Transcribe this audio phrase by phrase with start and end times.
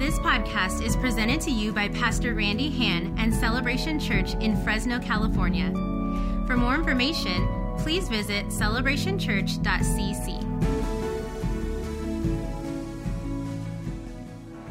[0.00, 4.98] This podcast is presented to you by Pastor Randy Han and Celebration Church in Fresno,
[4.98, 5.70] California.
[6.46, 7.46] For more information,
[7.80, 10.40] please visit celebrationchurch.cc.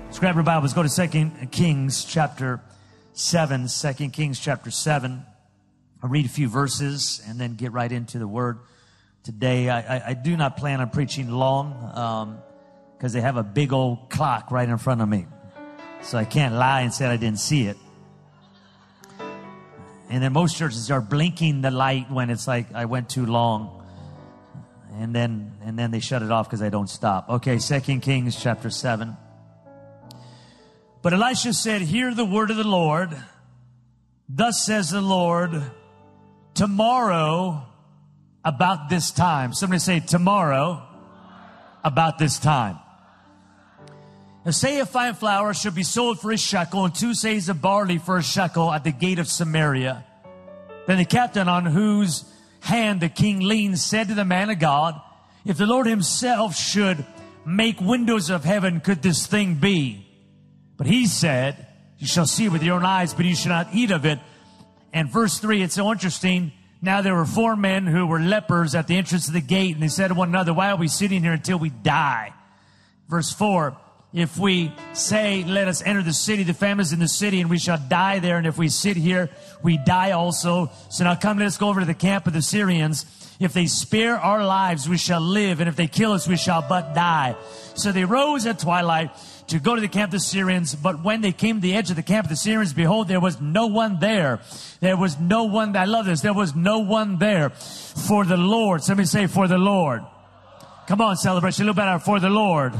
[0.05, 2.59] Let's grab our Bibles, go to 2 Kings chapter
[3.13, 3.67] 7.
[3.67, 5.23] 2 Kings chapter 7.
[6.01, 8.57] I'll read a few verses and then get right into the word.
[9.23, 12.39] Today, I, I, I do not plan on preaching long um,
[12.99, 15.25] because they have a big old clock right in front of me.
[16.01, 17.77] So I can't lie and say I didn't see it.
[20.09, 23.85] And then most churches are blinking the light when it's like I went too long.
[24.99, 27.29] And then and then they shut it off because I don't stop.
[27.29, 29.15] Okay, Second Kings chapter 7.
[31.01, 33.15] But Elisha said, Hear the word of the Lord.
[34.27, 35.51] Thus says the Lord,
[36.53, 37.63] tomorrow
[38.43, 39.53] about this time.
[39.53, 40.85] Somebody say, tomorrow
[41.83, 42.77] about this time.
[44.45, 47.61] A say of fine flour should be sold for a shekel, and two seahs of
[47.61, 50.05] barley for a shekel at the gate of Samaria.
[50.87, 52.23] Then the captain on whose
[52.61, 54.99] hand the king leaned said to the man of God,
[55.45, 57.05] If the Lord himself should
[57.45, 60.07] make windows of heaven, could this thing be?
[60.77, 63.91] But he said, You shall see with your own eyes, but you shall not eat
[63.91, 64.19] of it.
[64.93, 66.53] And verse 3, it's so interesting.
[66.81, 69.83] Now there were four men who were lepers at the entrance of the gate, and
[69.83, 72.33] they said to one another, Why are we sitting here until we die?
[73.09, 73.77] Verse 4,
[74.11, 77.49] if we say, let us enter the city, the famine is in the city, and
[77.49, 78.37] we shall die there.
[78.37, 79.29] And if we sit here,
[79.61, 80.71] we die also.
[80.89, 83.05] So now come, let us go over to the camp of the Syrians.
[83.39, 85.59] If they spare our lives, we shall live.
[85.59, 87.35] And if they kill us, we shall but die.
[87.75, 89.11] So they rose at twilight
[89.47, 90.73] to go to the camp of the Syrians.
[90.75, 93.21] But when they came to the edge of the camp of the Syrians, behold, there
[93.21, 94.41] was no one there.
[94.79, 95.77] There was no one.
[95.77, 96.21] I love this.
[96.21, 98.83] There was no one there for the Lord.
[98.83, 100.01] Somebody say, for the Lord.
[100.87, 101.63] Come on, celebration.
[101.63, 101.99] A little better.
[101.99, 102.73] For the Lord.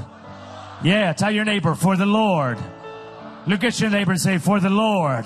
[0.82, 2.58] Yeah, tell your neighbor, for the Lord.
[3.46, 5.26] Look at your neighbor and say, for the Lord.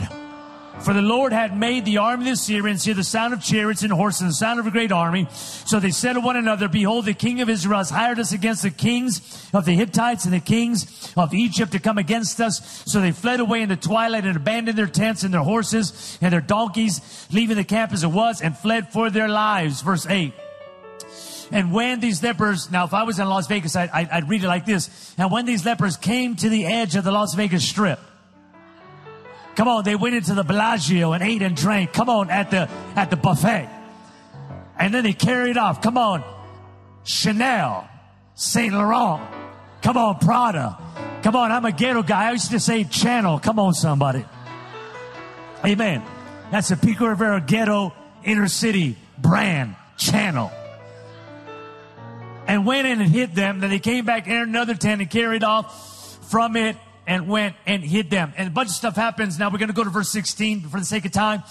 [0.82, 3.84] For the Lord had made the army of the Assyrians hear the sound of chariots
[3.84, 5.28] and horses the sound of a great army.
[5.32, 8.64] So they said to one another, Behold, the king of Israel has hired us against
[8.64, 12.84] the kings of the Hittites and the kings of Egypt to come against us.
[12.86, 16.34] So they fled away in the twilight and abandoned their tents and their horses and
[16.34, 19.82] their donkeys, leaving the camp as it was and fled for their lives.
[19.82, 20.34] Verse 8.
[21.52, 24.44] And when these lepers, now if I was in Las Vegas, I, I, I'd read
[24.44, 25.14] it like this.
[25.18, 28.00] And when these lepers came to the edge of the Las Vegas Strip,
[29.56, 31.94] come on, they went into the Bellagio and ate and drank.
[31.94, 33.70] Come on, at the at the buffet,
[34.78, 35.82] and then they carried off.
[35.82, 36.24] Come on,
[37.04, 37.88] Chanel,
[38.36, 39.22] Saint Laurent.
[39.82, 40.78] Come on, Prada.
[41.24, 42.30] Come on, I'm a ghetto guy.
[42.30, 43.40] I used to say Channel.
[43.40, 44.26] Come on, somebody.
[45.66, 46.04] Amen.
[46.52, 47.94] That's a Pico Rivera ghetto
[48.24, 50.52] inner city brand channel
[52.54, 53.62] and went in and hid them.
[53.62, 56.78] Then they came back, entered another tent, and carried off from it
[57.08, 58.32] and went and hid them.
[58.38, 59.40] And a bunch of stuff happens.
[59.40, 61.42] Now we're going to go to verse 16 for the sake of time.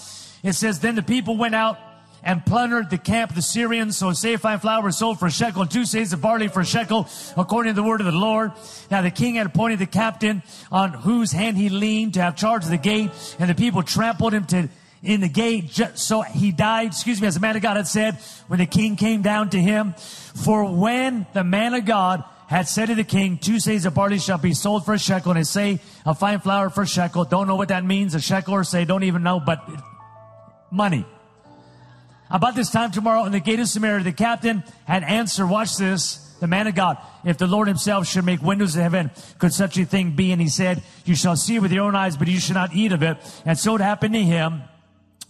[0.44, 1.76] It says, Then the people went out
[2.22, 3.96] and plundered the camp of the Syrians.
[3.96, 6.64] So fine flour was sold for a shekel and two seahs of barley for a
[6.64, 8.52] shekel, according to the word of the Lord.
[8.88, 12.62] Now the king had appointed the captain on whose hand he leaned to have charge
[12.62, 13.10] of the gate,
[13.40, 14.68] and the people trampled him to
[15.02, 15.70] in the gate.
[15.94, 18.14] So he died, excuse me, as the man of God had said,
[18.46, 19.94] when the king came down to him.
[19.94, 24.18] For when the man of God had said to the king, two seahs of barley
[24.18, 27.24] shall be sold for a shekel, and a say a fine flour for a shekel.
[27.24, 29.66] Don't know what that means, a shekel or say, don't even know, but
[30.70, 31.06] money.
[32.30, 36.16] About this time tomorrow in the gate of Samaria, the captain had answered, watch this,
[36.40, 39.78] the man of God, if the Lord himself should make windows in heaven, could such
[39.78, 40.32] a thing be?
[40.32, 42.92] And he said, you shall see with your own eyes, but you shall not eat
[42.92, 43.16] of it.
[43.44, 44.62] And so it happened to him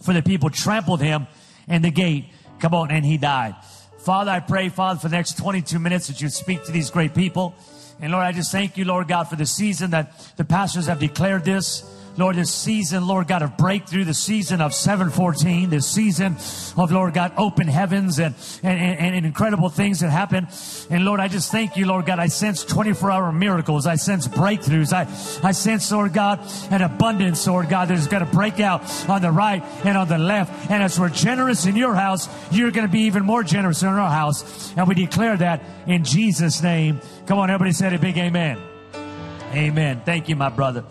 [0.03, 1.27] for the people trampled him
[1.67, 2.25] in the gate.
[2.59, 3.55] Come on, and he died.
[3.99, 7.15] Father, I pray, Father, for the next 22 minutes that you speak to these great
[7.15, 7.55] people.
[8.01, 10.99] And Lord, I just thank you, Lord God, for the season that the pastors have
[10.99, 11.83] declared this.
[12.15, 16.35] Lord, this season, Lord God, of breakthrough, the season of 714, this season
[16.77, 20.47] of, Lord God, open heavens and, and, and, and incredible things that happen.
[20.91, 22.19] And Lord, I just thank you, Lord God.
[22.19, 23.87] I sense 24 hour miracles.
[23.87, 24.93] I sense breakthroughs.
[24.93, 25.01] I,
[25.47, 26.39] I sense, Lord God,
[26.69, 30.07] an abundance, Lord God, that is going to break out on the right and on
[30.07, 30.69] the left.
[30.69, 33.89] And as we're generous in your house, you're going to be even more generous in
[33.89, 34.71] our house.
[34.77, 37.01] And we declare that in Jesus' name.
[37.25, 38.61] Come on, everybody said a big amen.
[39.53, 40.01] Amen.
[40.05, 40.83] Thank you, my brother.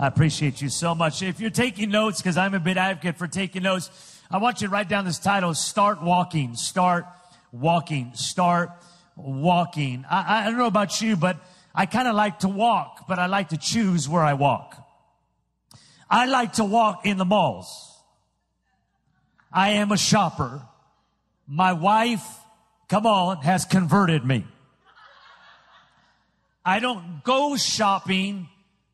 [0.00, 1.22] I appreciate you so much.
[1.22, 3.90] If you're taking notes, because I'm a big advocate for taking notes,
[4.30, 7.04] I want you to write down this title, Start Walking, Start
[7.50, 8.70] Walking, Start
[9.16, 10.04] Walking.
[10.08, 11.38] I, I don't know about you, but
[11.74, 14.76] I kind of like to walk, but I like to choose where I walk.
[16.08, 17.96] I like to walk in the malls.
[19.52, 20.62] I am a shopper.
[21.48, 22.24] My wife,
[22.88, 24.46] come on, has converted me.
[26.64, 28.48] I don't go shopping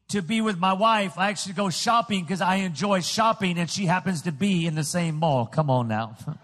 [0.09, 3.87] to be with my wife, I actually go shopping because I enjoy shopping and she
[3.87, 5.47] happens to be in the same mall.
[5.47, 6.17] Come on now.
[6.27, 6.37] uh,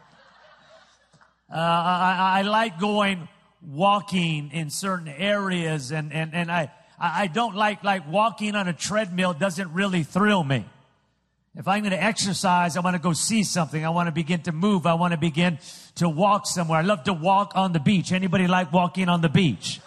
[1.52, 3.28] I, I like going
[3.66, 8.72] walking in certain areas and, and, and I, I don't like, like walking on a
[8.72, 10.64] treadmill doesn't really thrill me.
[11.56, 13.84] If I'm going to exercise, I want to go see something.
[13.84, 14.86] I want to begin to move.
[14.86, 15.58] I want to begin
[15.96, 16.78] to walk somewhere.
[16.78, 18.12] I love to walk on the beach.
[18.12, 19.80] Anybody like walking on the beach?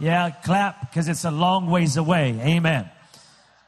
[0.00, 2.38] Yeah, clap because it's a long ways away.
[2.40, 2.90] Amen.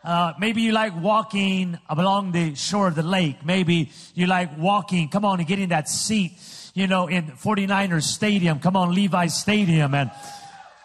[0.03, 3.45] Uh, maybe you like walking along the shore of the lake.
[3.45, 6.33] Maybe you like walking, come on, and getting that seat,
[6.75, 8.59] you know, in 49ers Stadium.
[8.59, 9.95] Come on, Levi Stadium.
[9.95, 10.11] And,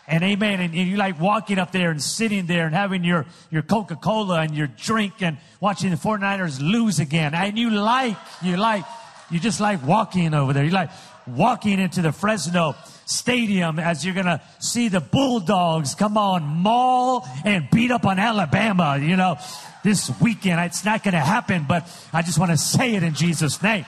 [0.08, 0.60] and amen.
[0.60, 4.42] And, and you like walking up there and sitting there and having your, your Coca-Cola
[4.42, 7.34] and your drink and watching the 49ers lose again.
[7.34, 8.86] And you like, you like,
[9.30, 10.64] you just like walking over there.
[10.64, 10.90] You like
[11.28, 17.28] walking into the Fresno Stadium as you're going to see the Bulldogs come on, maul
[17.44, 19.38] and beat up on Alabama, you know,
[19.84, 20.60] this weekend.
[20.62, 23.86] It's not going to happen, but I just want to say it in Jesus' name.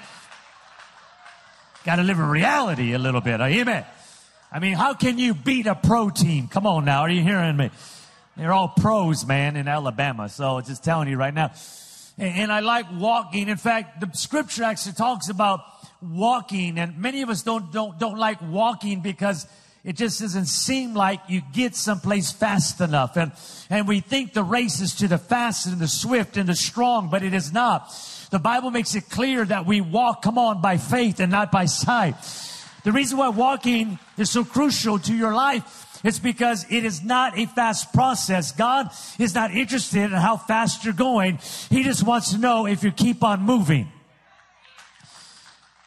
[1.86, 3.42] Got to live in reality a little bit.
[3.42, 3.86] Amen.
[4.51, 6.48] I mean, how can you beat a pro team?
[6.48, 7.01] Come on now.
[7.01, 7.71] Are you hearing me?
[8.38, 10.30] They're all pros, man, in Alabama.
[10.30, 11.51] So just telling you right now.
[12.18, 13.50] And, and I like walking.
[13.50, 15.62] In fact, the scripture actually talks about
[16.12, 19.48] walking and many of us don't, don't, don't like walking because
[19.84, 23.18] it just doesn't seem like you get someplace fast enough.
[23.18, 23.34] And,
[23.70, 27.10] and we think the race is to the fast and the swift and the strong,
[27.10, 27.92] but it is not.
[28.32, 31.66] The Bible makes it clear that we walk, come on, by faith and not by
[31.66, 32.16] sight.
[32.84, 37.38] The reason why walking is so crucial to your life is because it is not
[37.38, 38.52] a fast process.
[38.52, 38.90] God
[39.20, 41.40] is not interested in how fast you're going.
[41.70, 43.92] He just wants to know if you keep on moving.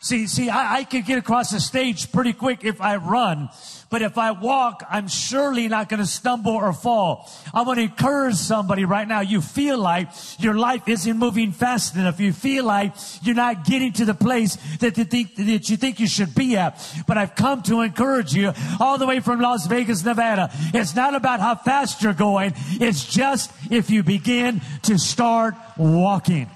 [0.07, 3.49] See, see, I, I can get across the stage pretty quick if I run,
[3.91, 7.29] but if I walk, I'm surely not going to stumble or fall.
[7.53, 9.23] I want to encourage somebody right now.
[9.23, 10.07] You feel like
[10.39, 12.21] your life isn't moving fast enough.
[12.21, 15.99] You feel like you're not getting to the place that you think, that you think
[15.99, 16.81] you should be at.
[17.09, 20.51] But I've come to encourage you all the way from Las Vegas, Nevada.
[20.73, 22.55] It's not about how fast you're going.
[22.75, 26.49] It's just if you begin to start walking.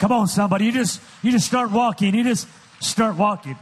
[0.00, 0.64] Come on, somebody.
[0.64, 2.14] You just, you just start walking.
[2.14, 2.48] You just
[2.80, 3.56] start walking.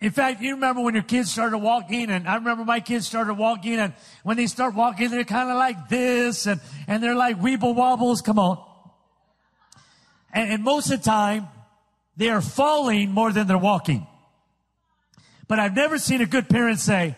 [0.00, 3.34] In fact, you remember when your kids started walking, and I remember my kids started
[3.34, 3.92] walking, and
[4.24, 6.58] when they start walking, they're kind of like this, and,
[6.88, 8.22] and they're like weeble wobbles.
[8.22, 8.64] Come on.
[10.32, 11.48] And, and most of the time,
[12.16, 14.06] they are falling more than they're walking.
[15.48, 17.14] But I've never seen a good parent say,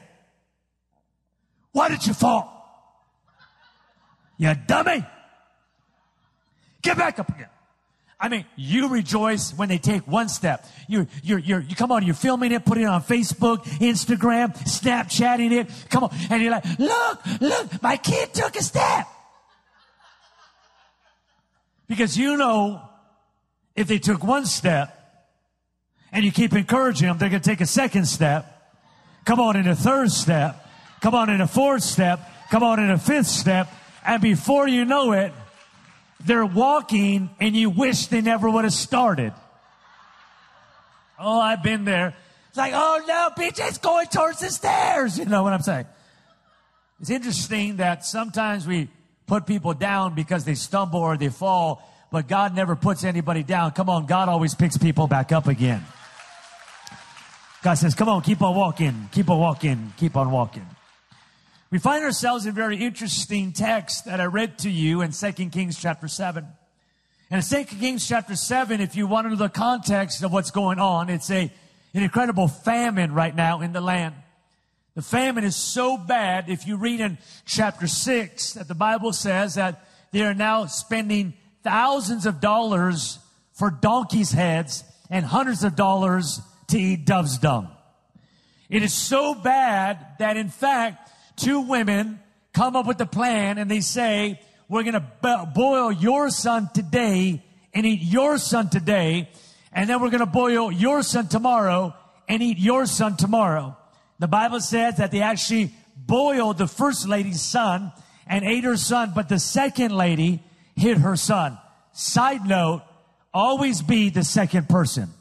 [1.70, 2.50] why did you fall?
[4.38, 5.06] You dummy.
[6.84, 7.48] Get back up again.
[8.20, 10.64] I mean, you rejoice when they take one step.
[10.86, 15.50] You, you, you, you come on, you're filming it, putting it on Facebook, Instagram, Snapchatting
[15.50, 15.70] it.
[15.90, 16.10] Come on.
[16.30, 19.08] And you're like, look, look, my kid took a step.
[21.88, 22.82] Because you know,
[23.74, 24.96] if they took one step
[26.12, 28.50] and you keep encouraging them, they're going to take a second step.
[29.24, 30.66] Come on in a third step.
[31.00, 32.20] Come on in a fourth step.
[32.50, 33.72] Come on in a fifth step.
[34.06, 35.32] And before you know it,
[36.20, 39.32] they're walking and you wish they never would have started.
[41.18, 42.14] Oh, I've been there.
[42.48, 45.18] It's like, oh no, BJ's going towards the stairs.
[45.18, 45.86] You know what I'm saying?
[47.00, 48.88] It's interesting that sometimes we
[49.26, 53.72] put people down because they stumble or they fall, but God never puts anybody down.
[53.72, 55.84] Come on, God always picks people back up again.
[57.62, 60.66] God says, come on, keep on walking, keep on walking, keep on walking.
[61.70, 65.32] We find ourselves in a very interesting text that I read to you in 2
[65.50, 66.46] Kings chapter 7.
[67.30, 70.50] And in 2 Kings chapter 7, if you want to know the context of what's
[70.50, 71.50] going on, it's a,
[71.94, 74.14] an incredible famine right now in the land.
[74.94, 79.54] The famine is so bad, if you read in chapter 6, that the Bible says
[79.54, 83.18] that they are now spending thousands of dollars
[83.52, 87.68] for donkeys' heads and hundreds of dollars to eat dove's dung.
[88.68, 91.03] It is so bad that in fact,
[91.36, 92.20] two women
[92.52, 97.42] come up with a plan and they say, we're going to boil your son today
[97.72, 99.28] and eat your son today.
[99.72, 101.94] And then we're going to boil your son tomorrow
[102.28, 103.76] and eat your son tomorrow.
[104.18, 107.92] The Bible says that they actually boiled the first lady's son
[108.26, 110.42] and ate her son, but the second lady
[110.76, 111.58] hid her son.
[111.92, 112.82] Side note,
[113.32, 115.13] always be the second person.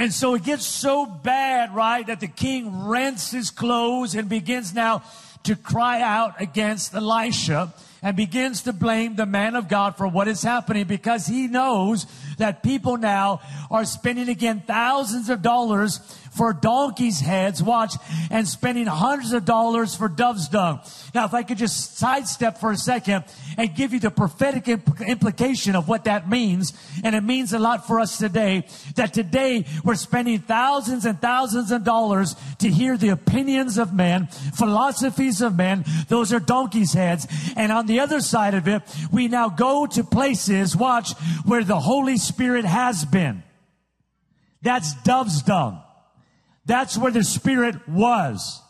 [0.00, 4.72] And so it gets so bad, right, that the king rents his clothes and begins
[4.72, 5.02] now
[5.42, 10.26] to cry out against Elisha and begins to blame the man of God for what
[10.26, 12.06] is happening because he knows
[12.38, 16.00] that people now are spending again thousands of dollars
[16.30, 17.94] for donkeys' heads, watch,
[18.30, 20.80] and spending hundreds of dollars for dove's dung.
[21.14, 23.24] Now, if I could just sidestep for a second
[23.58, 26.72] and give you the prophetic imp- implication of what that means,
[27.02, 31.70] and it means a lot for us today, that today we're spending thousands and thousands
[31.70, 35.84] of dollars to hear the opinions of men, philosophies of men.
[36.08, 37.26] Those are donkey's heads.
[37.56, 38.82] And on the other side of it,
[39.12, 41.12] we now go to places, watch,
[41.44, 43.42] where the Holy Spirit has been.
[44.62, 45.82] That's dove's dung.
[46.66, 48.62] That's where the Spirit was.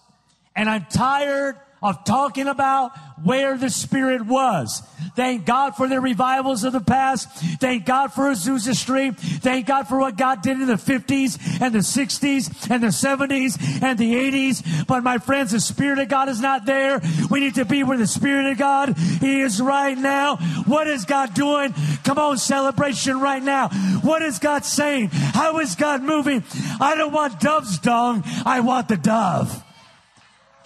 [0.55, 4.83] And I'm tired of talking about where the Spirit was.
[5.17, 7.29] Thank God for the revivals of the past.
[7.61, 9.19] Thank God for Azusa Street.
[9.19, 13.83] Thank God for what God did in the 50s and the 60s and the 70s
[13.83, 14.87] and the 80s.
[14.87, 17.01] But my friends, the Spirit of God is not there.
[17.31, 20.37] We need to be where the Spirit of God is right now.
[20.67, 21.75] What is God doing?
[22.05, 23.69] Come on, celebration right now.
[24.03, 25.09] What is God saying?
[25.13, 26.45] How is God moving?
[26.81, 28.23] I don't want dove's dung.
[28.45, 29.65] I want the dove.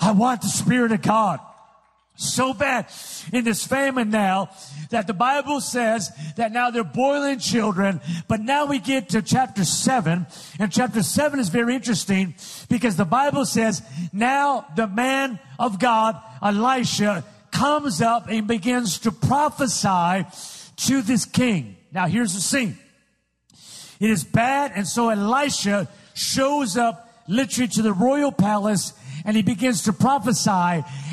[0.01, 1.41] I want the Spirit of God
[2.17, 2.87] so bad
[3.33, 4.49] in this famine now
[4.91, 8.01] that the Bible says that now they're boiling children.
[8.29, 10.27] But now we get to chapter seven
[10.61, 12.35] and chapter seven is very interesting
[12.69, 13.83] because the Bible says
[14.13, 20.25] now the man of God, Elisha, comes up and begins to prophesy
[20.77, 21.77] to this king.
[21.93, 22.79] Now here's the scene.
[24.01, 24.73] It is bad.
[24.75, 28.93] And so Elisha shows up literally to the royal palace
[29.25, 30.51] and he begins to prophesy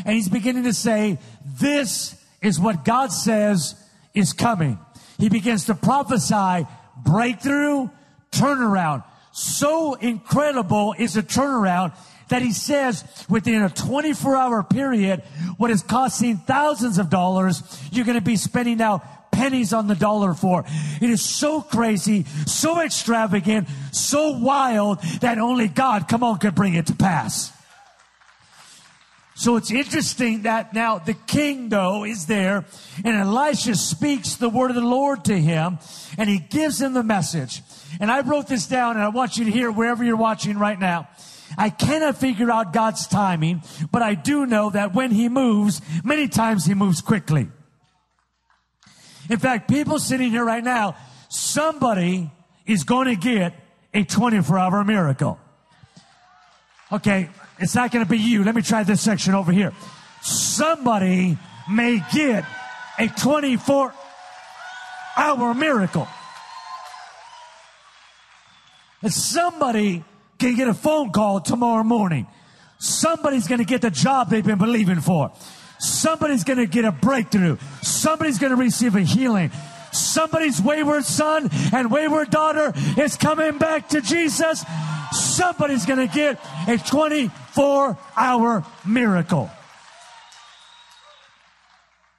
[0.05, 1.17] and he's beginning to say,
[1.59, 3.75] this is what God says
[4.13, 4.77] is coming.
[5.17, 7.89] He begins to prophesy breakthrough,
[8.31, 9.03] turnaround.
[9.31, 11.93] So incredible is the turnaround
[12.29, 15.21] that he says within a 24 hour period,
[15.57, 19.95] what is costing thousands of dollars, you're going to be spending now pennies on the
[19.95, 20.65] dollar for.
[21.01, 26.73] It is so crazy, so extravagant, so wild that only God, come on, could bring
[26.73, 27.51] it to pass.
[29.41, 32.63] So it's interesting that now the king, though, is there,
[33.03, 35.79] and Elisha speaks the word of the Lord to him,
[36.15, 37.63] and he gives him the message.
[37.99, 40.79] And I wrote this down, and I want you to hear wherever you're watching right
[40.79, 41.09] now.
[41.57, 46.27] I cannot figure out God's timing, but I do know that when he moves, many
[46.27, 47.49] times he moves quickly.
[49.27, 50.97] In fact, people sitting here right now,
[51.29, 52.29] somebody
[52.67, 53.55] is going to get
[53.91, 55.39] a 24 hour miracle.
[56.91, 57.29] Okay,
[57.61, 58.43] it's not going to be you.
[58.43, 59.71] Let me try this section over here.
[60.21, 61.37] Somebody
[61.69, 62.43] may get
[62.97, 63.93] a 24
[65.15, 66.07] hour miracle.
[69.07, 70.03] Somebody
[70.37, 72.27] can get a phone call tomorrow morning.
[72.79, 75.31] Somebody's going to get the job they've been believing for.
[75.79, 77.57] Somebody's going to get a breakthrough.
[77.81, 79.51] Somebody's going to receive a healing.
[79.91, 84.63] Somebody's wayward son and wayward daughter is coming back to Jesus
[85.11, 86.77] somebody's going to get a
[87.53, 89.49] 24 hour miracle.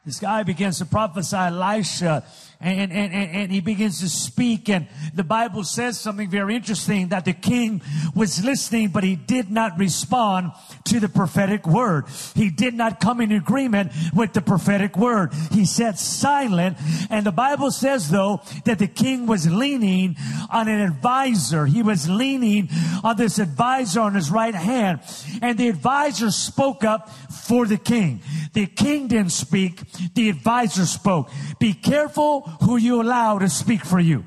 [0.05, 2.25] This guy begins to prophesy Elisha
[2.63, 4.69] and, and, and, and, he begins to speak.
[4.69, 7.83] And the Bible says something very interesting that the king
[8.15, 10.53] was listening, but he did not respond
[10.85, 12.05] to the prophetic word.
[12.35, 15.33] He did not come in agreement with the prophetic word.
[15.51, 16.79] He sat silent.
[17.11, 20.17] And the Bible says, though, that the king was leaning
[20.51, 21.67] on an advisor.
[21.67, 22.69] He was leaning
[23.03, 25.01] on this advisor on his right hand.
[25.43, 28.23] And the advisor spoke up for the king.
[28.53, 29.81] The king didn't speak.
[30.15, 31.31] The advisor spoke.
[31.59, 34.25] Be careful who you allow to speak for you.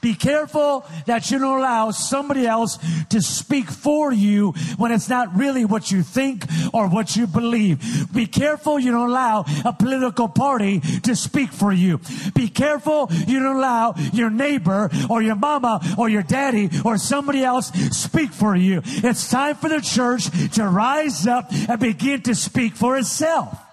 [0.00, 2.78] Be careful that you don't allow somebody else
[3.10, 8.12] to speak for you when it's not really what you think or what you believe.
[8.12, 12.00] Be careful you don't allow a political party to speak for you.
[12.34, 17.42] Be careful you don't allow your neighbor or your mama or your daddy or somebody
[17.42, 18.82] else speak for you.
[18.84, 23.67] It's time for the church to rise up and begin to speak for itself.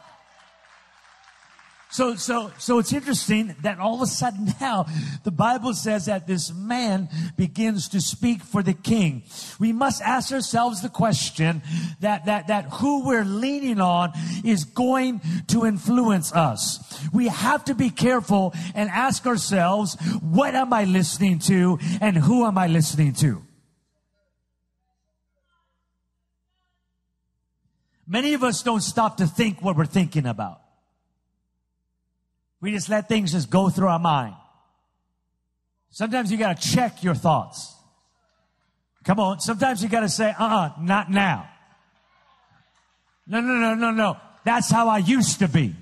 [1.95, 4.85] So, so, so it's interesting that all of a sudden now
[5.23, 9.23] the Bible says that this man begins to speak for the king.
[9.59, 11.61] We must ask ourselves the question
[12.01, 14.11] that, that, that who we're leaning on
[14.43, 16.79] is going to influence us.
[17.13, 22.45] We have to be careful and ask ourselves, what am I listening to and who
[22.45, 23.41] am I listening to?
[28.05, 30.64] Many of us don't stop to think what we're thinking about.
[32.61, 34.35] We just let things just go through our mind.
[35.91, 37.73] Sometimes you got to check your thoughts.
[39.03, 39.39] Come on.
[39.39, 41.47] Sometimes you got to say, uh uh not now.
[43.27, 44.17] No, no, no, no, no.
[44.43, 45.75] That's how I used to be.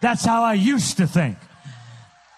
[0.00, 1.36] That's how I used to think.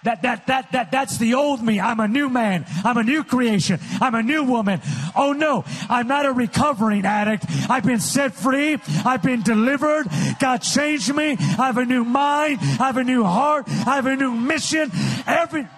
[0.05, 1.79] That, that, that, that, that's the old me.
[1.79, 2.67] I'm a new man.
[2.85, 3.79] I'm a new creation.
[4.01, 4.81] I'm a new woman.
[5.15, 7.45] Oh no, I'm not a recovering addict.
[7.71, 8.79] I've been set free.
[9.05, 10.09] I've been delivered.
[10.41, 11.37] God changed me.
[11.39, 12.59] I have a new mind.
[12.61, 13.69] I have a new heart.
[13.69, 14.91] I have a new mission.
[15.27, 15.69] Every,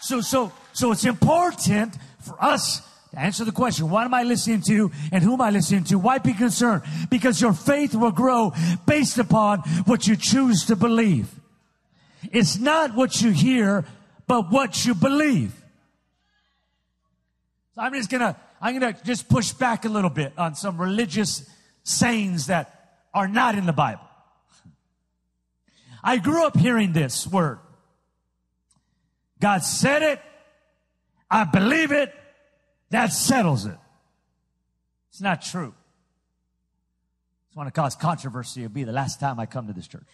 [0.00, 2.82] so, so, so it's important for us
[3.12, 5.98] answer the question, what am I listening to and who am I listening to?
[5.98, 6.82] Why be concerned?
[7.10, 8.52] Because your faith will grow
[8.86, 11.28] based upon what you choose to believe.
[12.30, 13.84] It's not what you hear,
[14.26, 15.52] but what you believe.
[17.74, 21.48] So I'm just gonna, I'm gonna just push back a little bit on some religious
[21.82, 24.06] sayings that are not in the Bible.
[26.02, 27.58] I grew up hearing this word.
[29.40, 30.20] God said it.
[31.30, 32.14] I believe it.
[32.90, 33.78] That settles it.
[35.10, 35.74] It's not true.
[37.48, 38.62] It's want to cause controversy.
[38.64, 40.06] It'll be the last time I come to this church.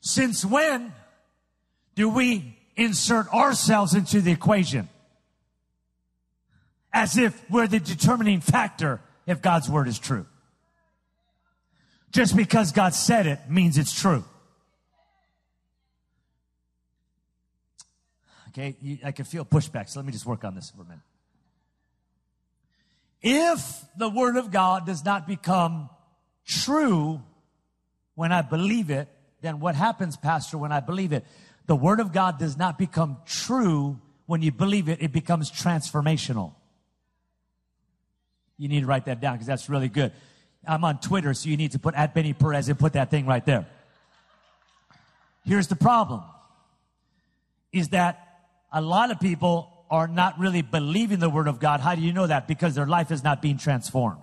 [0.00, 0.92] Since when
[1.94, 4.88] do we insert ourselves into the equation?
[6.92, 10.26] As if we're the determining factor if God's word is true.
[12.12, 14.24] Just because God said it means it's true.
[18.56, 20.84] Okay, you, I can feel pushback, so let me just work on this for a
[20.84, 21.00] minute.
[23.20, 25.90] If the Word of God does not become
[26.46, 27.22] true
[28.14, 29.08] when I believe it,
[29.42, 31.26] then what happens, Pastor, when I believe it?
[31.66, 36.54] The Word of God does not become true when you believe it, it becomes transformational.
[38.56, 40.12] You need to write that down because that's really good.
[40.66, 43.26] I'm on Twitter, so you need to put at Benny Perez and put that thing
[43.26, 43.66] right there.
[45.44, 46.22] Here's the problem
[47.70, 48.25] is that
[48.76, 51.80] a lot of people are not really believing the word of God.
[51.80, 52.46] How do you know that?
[52.46, 54.20] Because their life is not being transformed.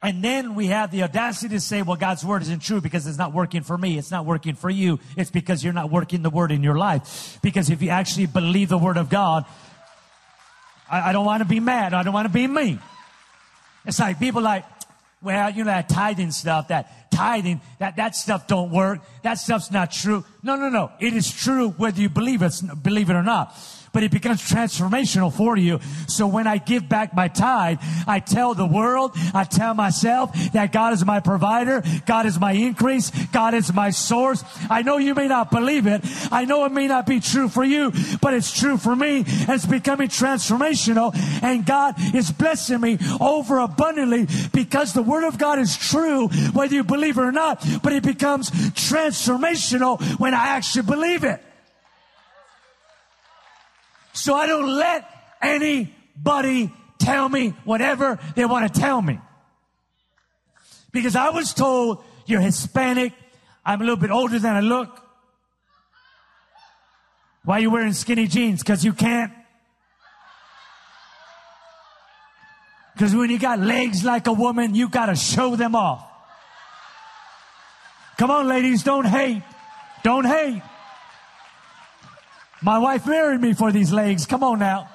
[0.00, 3.18] And then we have the audacity to say, well, God's word isn't true because it's
[3.18, 3.98] not working for me.
[3.98, 5.00] It's not working for you.
[5.16, 7.40] It's because you're not working the word in your life.
[7.42, 9.46] Because if you actually believe the word of God,
[10.88, 11.92] I, I don't want to be mad.
[11.92, 12.78] I don't want to be mean.
[13.84, 14.64] It's like people like,
[15.22, 19.00] well, you know, that tithing stuff, that tithing, that, that stuff don't work.
[19.22, 20.24] That stuff's not true.
[20.42, 20.92] No, no, no.
[21.00, 23.56] It is true whether you believe it, believe it or not
[23.94, 25.80] but it becomes transformational for you.
[26.08, 30.72] So when I give back my tithe, I tell the world, I tell myself that
[30.72, 34.44] God is my provider, God is my increase, God is my source.
[34.68, 36.02] I know you may not believe it.
[36.30, 39.50] I know it may not be true for you, but it's true for me and
[39.50, 45.58] it's becoming transformational and God is blessing me over abundantly because the word of God
[45.60, 50.82] is true whether you believe it or not, but it becomes transformational when I actually
[50.82, 51.40] believe it.
[54.14, 55.06] So I don't let
[55.42, 59.20] anybody tell me whatever they want to tell me.
[60.92, 63.12] Because I was told you're Hispanic.
[63.66, 65.00] I'm a little bit older than I look.
[67.44, 68.62] Why are you wearing skinny jeans?
[68.62, 69.32] Cause you can't.
[72.96, 76.08] Cause when you got legs like a woman, you gotta show them off.
[78.16, 79.42] Come on, ladies, don't hate.
[80.04, 80.62] Don't hate.
[82.64, 84.24] My wife married me for these legs.
[84.24, 84.88] Come on now.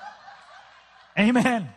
[1.18, 1.70] Amen.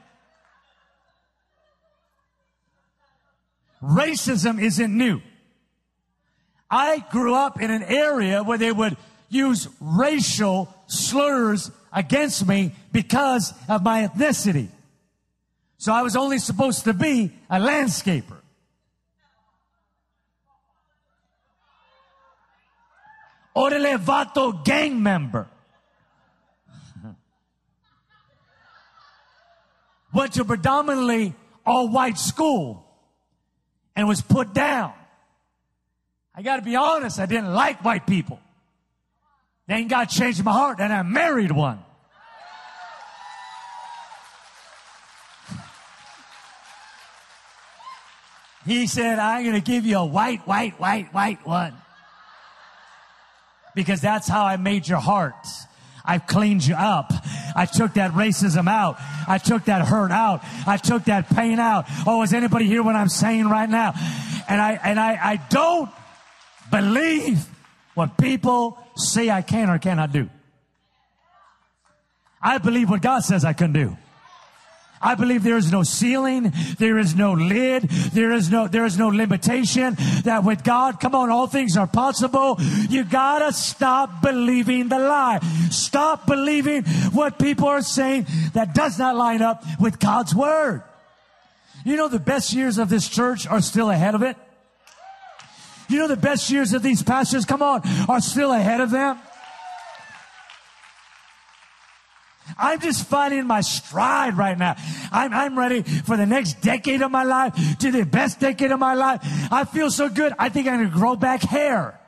[3.83, 5.21] Racism isn't new.
[6.71, 8.97] I grew up in an area where they would
[9.29, 14.69] use racial slurs against me because of my ethnicity.
[15.77, 18.39] So I was only supposed to be a landscaper.
[23.55, 25.49] Vato gang member.
[30.13, 32.85] Went to predominantly all white school
[33.97, 34.93] and was put down.
[36.35, 38.41] I got to be honest, I didn't like white people.
[39.67, 41.79] Then God changed my heart and I married one.
[48.65, 51.75] He said, I'm going to give you a white, white, white, white one.
[53.75, 55.47] Because that's how I made your heart.
[56.05, 57.13] I've cleaned you up.
[57.55, 58.97] I took that racism out.
[59.29, 60.43] I took that hurt out.
[60.67, 61.85] I took that pain out.
[62.07, 63.93] Oh, is anybody hear what I'm saying right now?
[64.49, 65.91] And I, and I, I don't
[66.71, 67.47] believe
[67.95, 70.29] what people say I can or cannot do.
[72.43, 73.97] I believe what God says I can do.
[75.03, 76.53] I believe there is no ceiling.
[76.79, 77.83] There is no lid.
[78.13, 81.87] There is no, there is no limitation that with God, come on, all things are
[81.87, 82.57] possible.
[82.89, 85.41] You gotta stop believing the lie.
[85.71, 90.83] Stop believing what people are saying that does not line up with God's word.
[91.85, 94.37] You know, the best years of this church are still ahead of it.
[95.89, 99.19] You know the best years of these pastors, come on, are still ahead of them.
[102.63, 104.77] I'm just finding my stride right now.
[105.11, 108.79] I'm, I'm ready for the next decade of my life to the best decade of
[108.79, 109.21] my life.
[109.51, 110.33] I feel so good.
[110.39, 111.99] I think I'm going to grow back hair.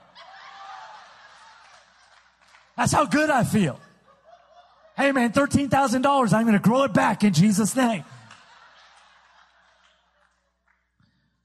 [2.77, 3.81] That's how good I feel.
[4.97, 6.33] Hey man, $13,000.
[6.33, 8.05] I'm going to grow it back in Jesus' name.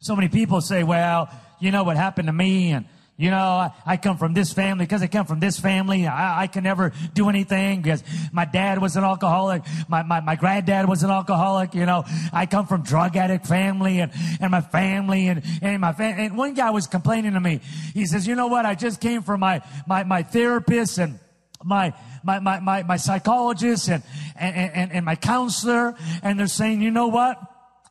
[0.01, 2.85] So many people say, well, you know what happened to me and
[3.19, 6.07] you know, I, I, come from this family because I come from this family.
[6.07, 8.01] I, I, can never do anything because
[8.31, 9.63] my dad was an alcoholic.
[9.89, 11.75] My, my, my granddad was an alcoholic.
[11.75, 15.91] You know, I come from drug addict family and, and my family and, and my
[15.91, 16.27] family.
[16.27, 17.59] And one guy was complaining to me.
[17.93, 18.65] He says, you know what?
[18.65, 21.19] I just came from my, my, my therapist and
[21.61, 24.01] my, my, my, my, my psychologist and,
[24.37, 25.93] and, and, and my counselor.
[26.23, 27.37] And they're saying, you know what?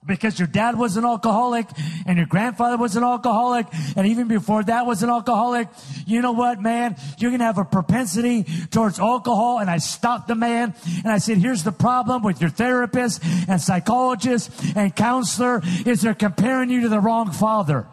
[0.07, 1.67] Because your dad was an alcoholic
[2.07, 5.69] and your grandfather was an alcoholic and even before that was an alcoholic.
[6.07, 6.97] You know what, man?
[7.19, 9.59] You're going to have a propensity towards alcohol.
[9.59, 13.61] And I stopped the man and I said, here's the problem with your therapist and
[13.61, 17.87] psychologist and counselor is they're comparing you to the wrong father.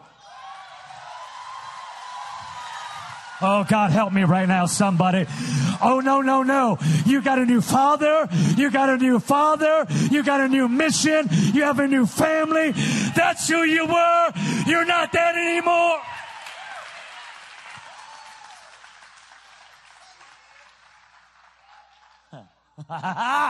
[3.42, 5.26] Oh, God, help me right now, somebody.
[5.82, 6.78] Oh, no, no, no.
[7.06, 8.30] You got a new father.
[8.56, 9.86] You got a new father.
[10.10, 11.28] You got a new mission.
[11.54, 12.72] You have a new family.
[13.16, 14.32] That's who you were.
[14.66, 16.00] You're not that anymore.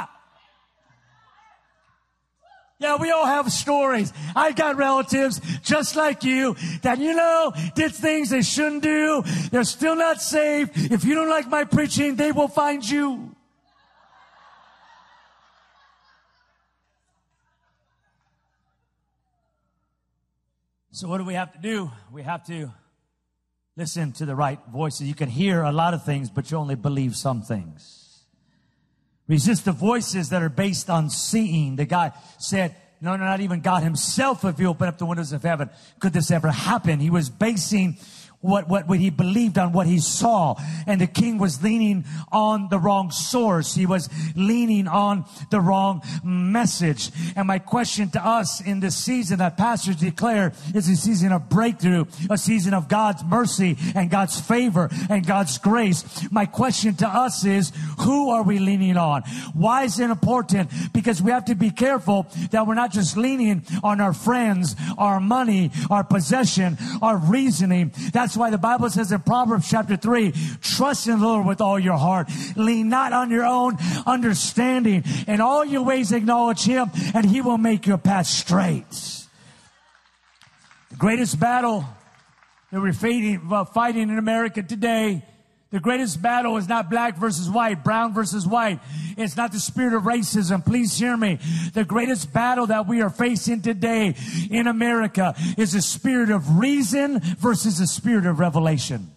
[2.78, 4.12] Yeah, we all have stories.
[4.36, 9.24] I got relatives just like you that, you know, did things they shouldn't do.
[9.50, 10.72] They're still not saved.
[10.92, 13.34] If you don't like my preaching, they will find you.
[20.92, 21.92] So what do we have to do?
[22.12, 22.72] We have to
[23.78, 25.08] listen to the right voices.
[25.08, 28.05] You can hear a lot of things, but you only believe some things.
[29.28, 31.76] Resist the voices that are based on seeing.
[31.78, 35.32] The guy said, no, no, not even God himself, if he opened up the windows
[35.32, 37.00] of heaven, could this ever happen?
[37.00, 37.98] He was basing
[38.46, 40.56] what, what, what he believed on what he saw.
[40.86, 43.74] And the king was leaning on the wrong source.
[43.74, 47.12] He was leaning on the wrong message.
[47.36, 51.50] And my question to us in this season that pastors declare is a season of
[51.50, 56.04] breakthrough, a season of God's mercy and God's favor and God's grace.
[56.32, 59.24] My question to us is, who are we leaning on?
[59.54, 60.70] Why is it important?
[60.94, 65.20] Because we have to be careful that we're not just leaning on our friends, our
[65.20, 67.92] money, our possession, our reasoning.
[68.14, 71.80] That's why the Bible says in Proverbs chapter 3, trust in the Lord with all
[71.80, 72.30] your heart.
[72.56, 75.04] Lean not on your own understanding.
[75.28, 78.86] In all your ways acknowledge Him and He will make your path straight.
[80.92, 81.86] The greatest battle
[82.72, 85.24] that we're fighting, uh, fighting in America today
[85.76, 88.80] the greatest battle is not black versus white, brown versus white.
[89.18, 90.66] It's not the spirit of racism.
[90.66, 91.38] Please hear me.
[91.74, 94.16] The greatest battle that we are facing today
[94.50, 99.15] in America is the spirit of reason versus the spirit of revelation.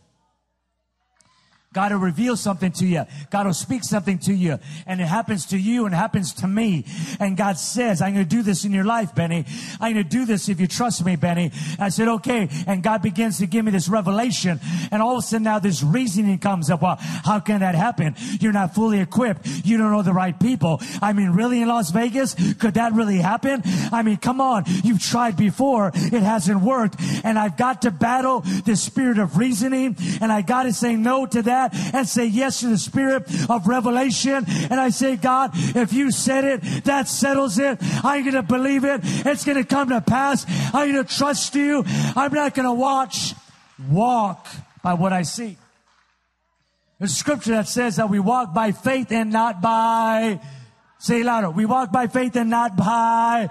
[1.78, 3.04] God will reveal something to you.
[3.30, 4.58] God will speak something to you.
[4.84, 6.84] And it happens to you and it happens to me.
[7.20, 9.44] And God says, I'm going to do this in your life, Benny.
[9.80, 11.52] I'm going to do this if you trust me, Benny.
[11.78, 12.48] I said, okay.
[12.66, 14.58] And God begins to give me this revelation.
[14.90, 16.82] And all of a sudden now this reasoning comes up.
[16.82, 18.16] Well, how can that happen?
[18.40, 19.46] You're not fully equipped.
[19.64, 20.80] You don't know the right people.
[21.00, 22.34] I mean, really in Las Vegas?
[22.54, 23.62] Could that really happen?
[23.92, 24.64] I mean, come on.
[24.82, 25.92] You've tried before.
[25.94, 26.96] It hasn't worked.
[27.22, 29.96] And I've got to battle the spirit of reasoning.
[30.20, 33.24] And I got to say no to that that and say yes to the spirit
[33.50, 34.44] of revelation.
[34.70, 37.78] And I say, God, if you said it, that settles it.
[38.04, 39.00] I'm going to believe it.
[39.04, 40.44] It's going to come to pass.
[40.74, 41.84] I'm going to trust you.
[42.16, 43.34] I'm not going to watch,
[43.88, 44.46] walk
[44.82, 45.56] by what I see.
[46.98, 50.40] There's scripture that says that we walk by faith and not by,
[50.98, 53.48] say louder, we walk by faith and not by,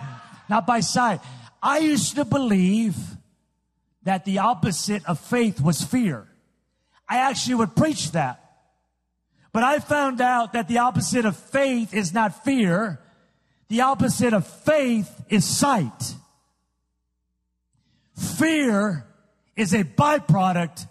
[0.50, 1.22] not by sight.
[1.64, 2.98] I used to believe
[4.04, 6.28] that the opposite of faith was fear.
[7.08, 8.44] I actually would preach that.
[9.54, 13.00] But I found out that the opposite of faith is not fear.
[13.70, 16.16] The opposite of faith is sight.
[18.38, 19.06] Fear
[19.56, 20.88] is a byproduct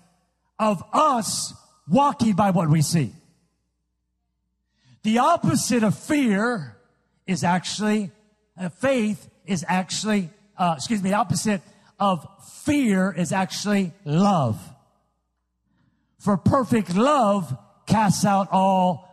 [0.58, 1.54] of us
[1.88, 3.12] walking by what we see.
[5.02, 6.76] The opposite of fear
[7.26, 8.10] is actually,
[8.58, 11.62] uh, faith is actually, uh, excuse me, the opposite
[12.00, 12.26] of
[12.64, 14.60] fear is actually love.
[16.18, 19.06] For perfect love casts out all.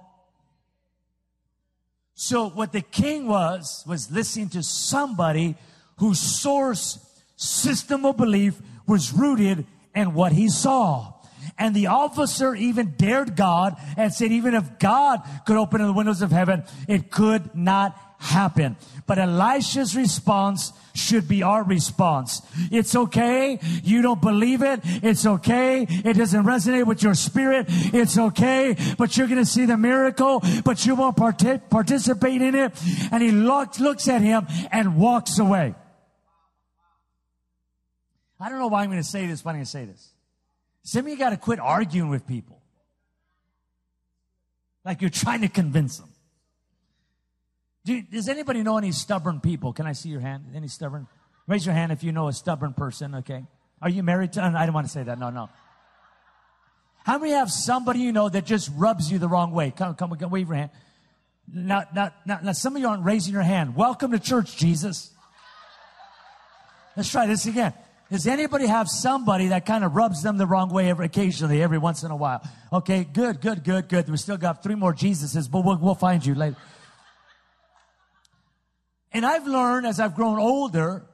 [2.16, 5.56] So what the king was, was listening to somebody
[5.98, 7.00] whose source
[7.36, 11.14] system of belief was rooted in what he saw.
[11.58, 16.22] And the officer even dared God and said, even if God could open the windows
[16.22, 18.78] of heaven, it could not happen.
[19.06, 22.42] But Elisha's response should be our response.
[22.72, 23.60] It's okay.
[23.84, 24.80] You don't believe it.
[24.84, 25.86] It's okay.
[25.90, 27.66] It doesn't resonate with your spirit.
[27.70, 28.78] It's okay.
[28.98, 32.72] But you're going to see the miracle, but you won't part- participate in it.
[33.12, 35.76] And he looks, looks at him and walks away.
[38.40, 40.10] I don't know why I'm going to say this, but I'm going to say this.
[40.84, 42.62] Some of you got to quit arguing with people.
[44.86, 46.13] Like you're trying to convince them.
[47.86, 49.74] Do you, does anybody know any stubborn people?
[49.74, 50.46] Can I see your hand?
[50.56, 51.08] Any stubborn?
[51.48, 53.44] Raise your hand if you know a stubborn person, okay?
[53.82, 54.44] Are you married to?
[54.44, 55.20] I don't want to say that.
[55.20, 55.50] No, no.
[57.04, 59.72] How many have somebody you know that just rubs you the wrong way?
[59.72, 60.70] Come, come, come wave your hand.
[61.54, 63.76] Now, now, now, now, some of you aren't raising your hand.
[63.76, 65.12] Welcome to church, Jesus.
[66.96, 67.74] Let's try this again.
[68.10, 71.78] Does anybody have somebody that kind of rubs them the wrong way every occasionally, every
[71.78, 72.48] once in a while?
[72.72, 74.08] Okay, good, good, good, good.
[74.08, 76.56] We still got three more Jesuses, but we'll, we'll find you later.
[79.14, 81.06] And I've learned as I've grown older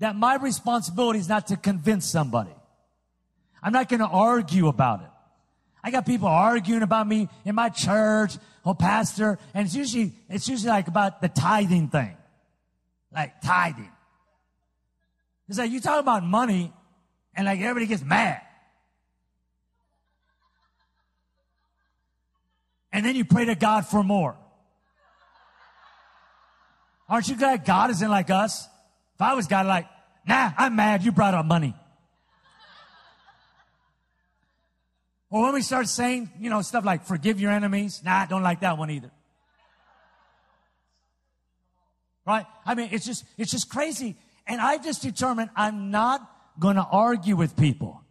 [0.00, 2.50] that my responsibility is not to convince somebody.
[3.62, 5.10] I'm not going to argue about it.
[5.82, 10.48] I got people arguing about me in my church, oh pastor, and it's usually, it's
[10.48, 12.16] usually like about the tithing thing.
[13.12, 13.92] Like tithing.
[15.48, 16.72] It's like you talk about money
[17.34, 18.40] and like everybody gets mad.
[22.92, 24.36] And then you pray to God for more.
[27.08, 28.66] Aren't you glad God isn't like us?
[29.14, 29.86] If I was God, like,
[30.26, 31.04] nah, I'm mad.
[31.04, 31.74] You brought up money.
[35.30, 38.42] or when we start saying, you know, stuff like forgive your enemies, nah, I don't
[38.42, 39.10] like that one either.
[42.26, 42.44] Right?
[42.64, 44.16] I mean, it's just, it's just crazy.
[44.46, 48.02] And I've just determined I'm not going to argue with people.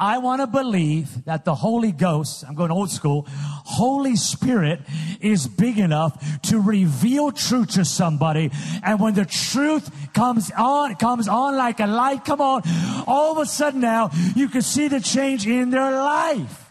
[0.00, 4.80] I want to believe that the Holy Ghost, I'm going old school, Holy Spirit
[5.20, 8.52] is big enough to reveal truth to somebody.
[8.84, 12.62] And when the truth comes on, comes on like a light, come on,
[13.08, 16.70] all of a sudden now you can see the change in their life.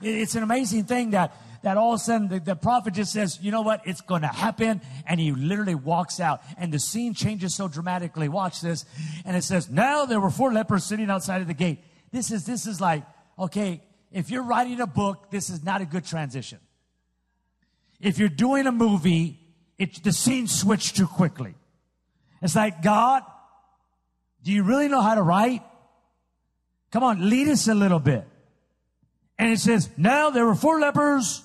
[0.00, 3.38] It's an amazing thing that that all of a sudden the, the, prophet just says,
[3.40, 4.80] you know what, it's going to happen.
[5.06, 8.28] And he literally walks out and the scene changes so dramatically.
[8.28, 8.84] Watch this.
[9.24, 11.78] And it says, now there were four lepers sitting outside of the gate.
[12.12, 13.04] This is, this is like,
[13.38, 16.58] okay, if you're writing a book, this is not a good transition.
[18.00, 19.38] If you're doing a movie,
[19.76, 21.54] it, the scene switched too quickly.
[22.40, 23.22] It's like, God,
[24.42, 25.62] do you really know how to write?
[26.90, 28.24] Come on, lead us a little bit.
[29.38, 31.42] And it says, now there were four lepers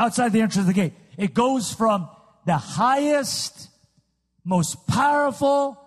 [0.00, 0.94] outside the entrance of the gate.
[1.18, 2.08] It goes from
[2.46, 3.68] the highest,
[4.44, 5.78] most powerful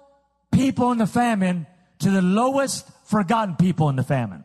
[0.52, 1.66] people in the famine
[2.00, 4.44] to the lowest forgotten people in the famine.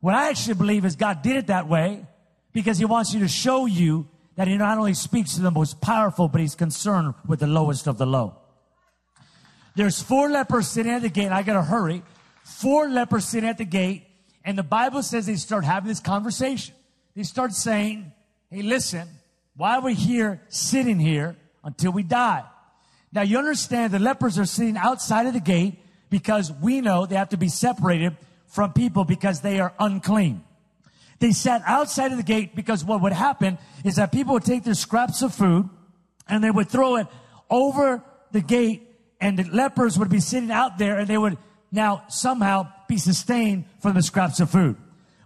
[0.00, 2.06] What I actually believe is God did it that way
[2.52, 5.82] because he wants you to show you that he not only speaks to the most
[5.82, 8.38] powerful, but he's concerned with the lowest of the low.
[9.76, 11.30] There's four lepers sitting at the gate.
[11.30, 12.02] I gotta hurry.
[12.42, 14.06] Four lepers sitting at the gate.
[14.44, 16.74] And the Bible says they start having this conversation.
[17.14, 18.12] They start saying,
[18.52, 19.08] Hey, listen,
[19.56, 22.44] why are we here sitting here until we die?
[23.10, 25.78] Now you understand the lepers are sitting outside of the gate
[26.10, 28.14] because we know they have to be separated
[28.48, 30.44] from people because they are unclean.
[31.18, 34.64] They sat outside of the gate because what would happen is that people would take
[34.64, 35.70] their scraps of food
[36.28, 37.06] and they would throw it
[37.48, 38.86] over the gate
[39.18, 41.38] and the lepers would be sitting out there and they would
[41.70, 44.76] now somehow be sustained from the scraps of food.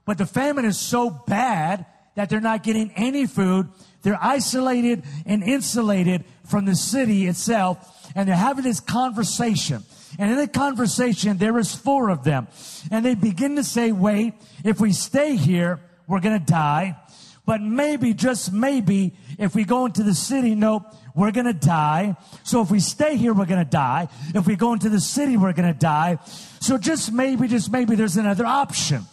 [0.05, 3.69] But the famine is so bad that they're not getting any food.
[4.03, 8.11] They're isolated and insulated from the city itself.
[8.17, 9.85] And they're having this conversation.
[10.19, 12.49] And in the conversation, there is four of them.
[12.91, 16.97] And they begin to say, wait, if we stay here, we're going to die.
[17.45, 20.83] But maybe, just maybe, if we go into the city, nope,
[21.15, 22.17] we're going to die.
[22.43, 24.09] So if we stay here, we're going to die.
[24.35, 26.19] If we go into the city, we're going to die.
[26.61, 29.05] So just maybe, just maybe there's another option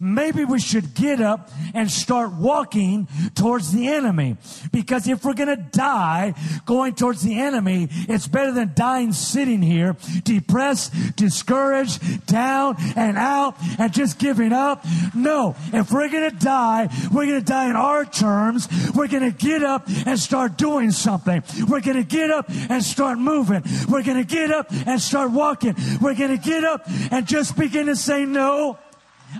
[0.00, 4.36] maybe we should get up and start walking towards the enemy.
[4.72, 6.34] Because if we're going to die
[6.64, 13.56] going towards the enemy, it's better than dying sitting here, depressed, discouraged, down and out
[13.78, 14.84] and just giving up.
[15.14, 18.68] No, if we're going to die, we're going to die in our terms.
[18.94, 21.42] We're going to get up and start doing something.
[21.68, 23.62] We're going to get up and start moving.
[23.88, 25.76] We're going to get up and start walking.
[26.00, 28.78] We're going to get up and just begin to say no.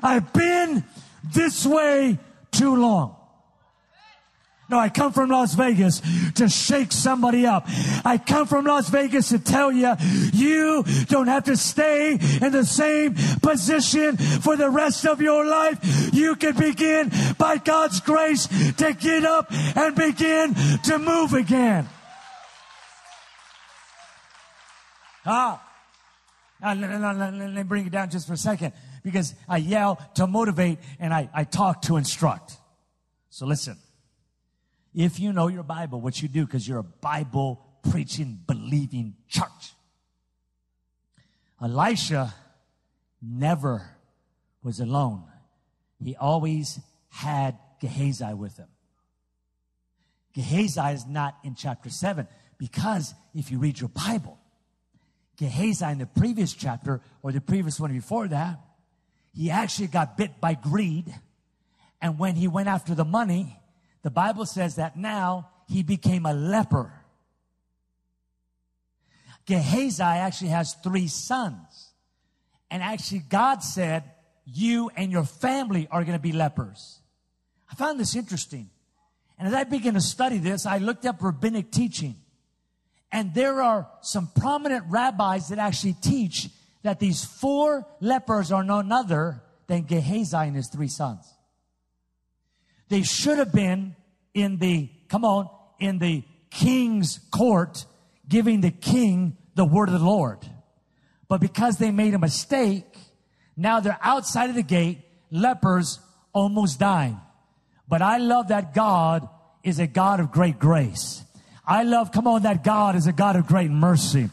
[0.03, 0.85] I've been
[1.35, 2.18] this way
[2.50, 3.16] too long.
[4.70, 6.00] No, I come from Las Vegas
[6.37, 7.64] to shake somebody up.
[8.05, 9.96] I come from Las Vegas to tell you,
[10.33, 15.79] you don't have to stay in the same position for the rest of your life.
[16.12, 21.88] You can begin by God's grace to get up and begin to move again.
[25.26, 25.66] Ah.
[26.62, 29.58] Now, let, let, let, let me bring it down just for a second because I
[29.58, 32.56] yell to motivate and I, I talk to instruct.
[33.30, 33.76] So listen.
[34.94, 39.74] If you know your Bible, what you do, because you're a Bible preaching, believing church.
[41.62, 42.34] Elisha
[43.22, 43.96] never
[44.62, 45.24] was alone.
[46.02, 48.68] He always had Gehazi with him.
[50.34, 52.26] Gehazi is not in chapter 7
[52.58, 54.38] because if you read your Bible,
[55.36, 58.60] Gehazi in the previous chapter or the previous one before that,
[59.40, 61.14] he actually got bit by greed.
[62.03, 63.59] And when he went after the money,
[64.03, 66.92] the Bible says that now he became a leper.
[69.46, 71.88] Gehazi actually has three sons.
[72.70, 74.05] And actually, God said,
[74.44, 77.00] You and your family are going to be lepers.
[77.72, 78.68] I found this interesting.
[79.38, 82.16] And as I began to study this, I looked up rabbinic teaching.
[83.11, 86.50] And there are some prominent rabbis that actually teach
[86.83, 91.33] that these four lepers are none other than Gehazi and his three sons.
[92.88, 93.95] They should have been
[94.35, 97.85] in the, come on, in the king's court,
[98.29, 100.38] giving the king the word of the Lord.
[101.29, 102.97] But because they made a mistake,
[103.57, 104.99] now they're outside of the gate,
[105.31, 106.01] lepers
[106.33, 107.21] almost dying.
[107.87, 109.29] But I love that God
[109.62, 111.23] is a God of great grace.
[111.66, 114.31] I love, come on, that God is a God of great mercy.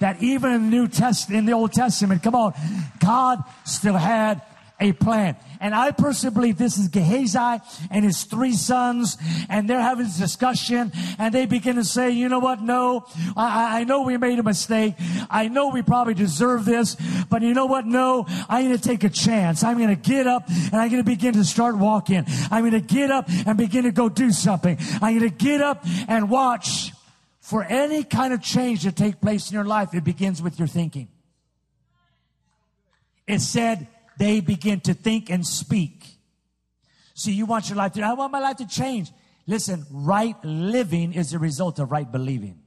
[0.00, 2.54] That even in the New Testament, in the Old Testament, come on,
[2.98, 4.42] God still had
[4.80, 5.36] a plan.
[5.60, 9.18] And I personally believe this is Gehazi and his three sons,
[9.50, 12.62] and they're having this discussion, and they begin to say, you know what?
[12.62, 13.04] No,
[13.36, 14.94] I, I know we made a mistake.
[15.28, 16.96] I know we probably deserve this,
[17.28, 17.84] but you know what?
[17.84, 19.62] No, I'm going to take a chance.
[19.62, 22.24] I'm going to get up and I'm going to begin to start walking.
[22.50, 24.78] I'm going to get up and begin to go do something.
[25.02, 26.92] I'm going to get up and watch.
[27.50, 30.68] For any kind of change to take place in your life, it begins with your
[30.68, 31.08] thinking.
[33.26, 33.88] It said,
[34.20, 36.06] they begin to think and speak.
[37.14, 39.10] See, you want your life to, I want my life to change.
[39.48, 42.60] Listen, right living is the result of right believing.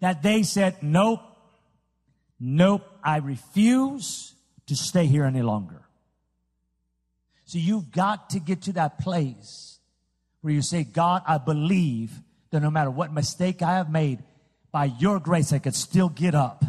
[0.00, 1.20] That they said, nope,
[2.40, 4.34] nope, I refuse
[4.66, 5.82] to stay here any longer.
[7.44, 9.78] So you've got to get to that place
[10.40, 12.10] where you say, God, I believe
[12.50, 14.22] that no matter what mistake I have made,
[14.72, 16.64] by your grace, I could still get up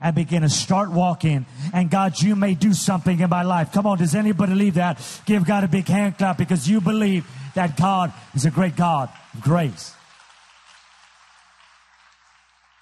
[0.00, 1.46] and begin to start walking.
[1.72, 3.72] And God, you may do something in my life.
[3.72, 5.00] Come on, does anybody believe that?
[5.26, 9.10] Give God a big hand clap because you believe that God is a great God
[9.34, 9.94] of grace.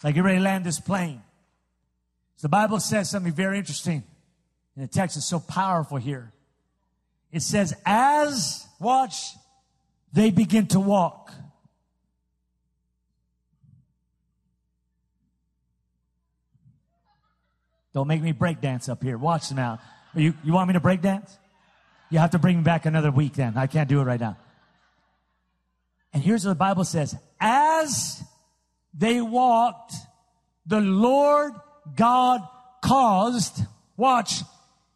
[0.00, 1.22] So I get ready to land this plane.
[2.36, 4.04] So the Bible says something very interesting.
[4.74, 6.32] And the text is so powerful here.
[7.32, 9.32] It says, as, watch,
[10.12, 11.32] they begin to walk.
[17.96, 19.16] Don't make me break dance up here.
[19.16, 19.78] Watch now.
[20.14, 21.34] You, you want me to break dance?
[22.10, 23.56] You have to bring me back another week then.
[23.56, 24.36] I can't do it right now.
[26.12, 27.16] And here's what the Bible says.
[27.40, 28.22] As
[28.92, 29.94] they walked,
[30.66, 31.54] the Lord
[31.96, 32.46] God
[32.82, 33.62] caused,
[33.96, 34.42] watch,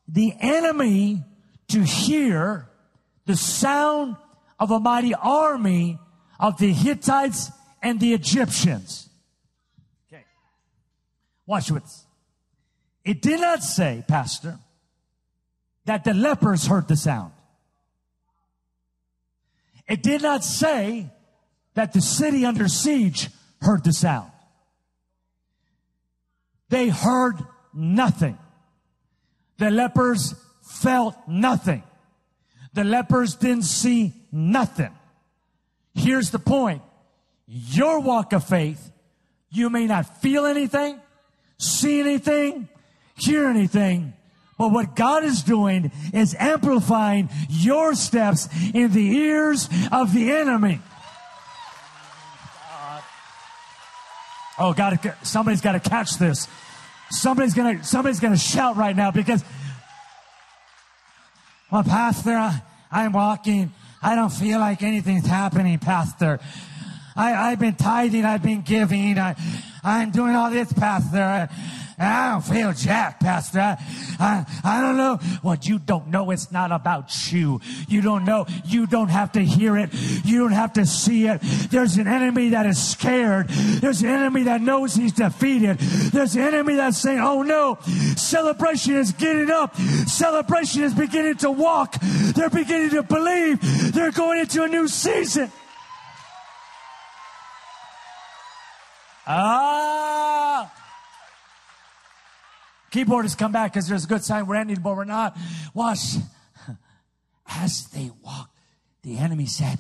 [0.07, 1.23] the enemy
[1.69, 2.69] to hear
[3.25, 4.17] the sound
[4.59, 5.99] of a mighty army
[6.39, 7.51] of the Hittites
[7.83, 9.09] and the Egyptians.
[10.07, 10.23] Okay.
[11.47, 12.05] Watch this.
[13.05, 14.59] It did not say, Pastor,
[15.87, 17.33] that the lepers heard the sound.
[19.89, 21.11] It did not say
[21.75, 23.29] that the city under siege
[23.61, 24.31] heard the sound.
[26.69, 27.37] They heard
[27.75, 28.39] nothing.
[29.59, 31.83] The lepers felt nothing.
[32.73, 34.93] The lepers didn't see nothing.
[35.95, 36.83] Here's the point.
[37.47, 38.93] Your walk of faith,
[39.51, 41.01] you may not feel anything,
[41.59, 42.69] see anything,
[43.25, 44.15] hear anything.
[44.61, 50.83] But what God is doing is amplifying your steps in the ears of the enemy.
[54.59, 56.47] Oh, God, somebody's got to catch this.
[57.09, 59.43] Somebody's gonna, somebody's gonna shout right now because,
[61.73, 62.61] well, Pastor, I,
[62.93, 63.73] I'm walking.
[64.03, 66.39] I don't feel like anything's happening, Pastor.
[67.17, 68.27] I, I've been tithing.
[68.27, 69.19] I've been giving.
[69.19, 69.37] I,
[69.83, 71.49] I'm doing all this, Pastor
[72.01, 73.77] I don't feel jack, Pastor.
[74.19, 76.31] I, I, don't know what you don't know.
[76.31, 77.61] It's not about you.
[77.89, 78.47] You don't know.
[78.65, 79.91] You don't have to hear it.
[80.25, 81.43] You don't have to see it.
[81.71, 83.49] There's an enemy that is scared.
[83.49, 85.79] There's an enemy that knows he's defeated.
[85.79, 87.79] There's an enemy that's saying, oh no,
[88.17, 89.77] celebration is getting up.
[89.77, 92.01] Celebration is beginning to walk.
[92.01, 93.93] They're beginning to believe.
[93.93, 95.53] They're going into a new season.
[99.27, 100.10] Ah!
[102.91, 105.37] Keyboardists come back because there's a good sign we're ending, but we're not.
[105.75, 106.17] Watch.
[107.49, 108.57] As they walked,
[109.03, 109.79] the enemy said,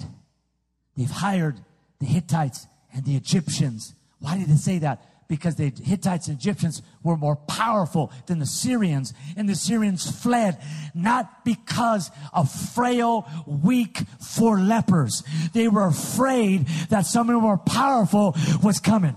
[0.96, 1.60] they've hired
[1.98, 3.94] the Hittites and the Egyptians.
[4.20, 5.06] Why did it say that?
[5.28, 10.60] Because the Hittites and Egyptians were more powerful than the Syrians, and the Syrians fled
[10.92, 15.22] not because of frail, weak four lepers.
[15.52, 19.16] They were afraid that someone more powerful was coming.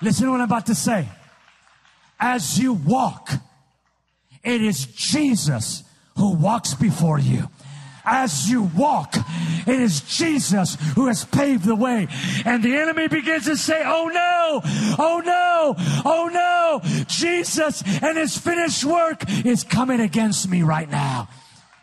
[0.00, 1.08] Listen to what I'm about to say.
[2.20, 3.30] As you walk,
[4.42, 5.84] it is Jesus
[6.16, 7.48] who walks before you
[8.08, 9.14] as you walk.
[9.66, 12.08] It is Jesus who has paved the way.
[12.44, 14.60] And the enemy begins to say, Oh no,
[14.98, 17.04] oh no, oh no.
[17.06, 21.28] Jesus and his finished work is coming against me right now.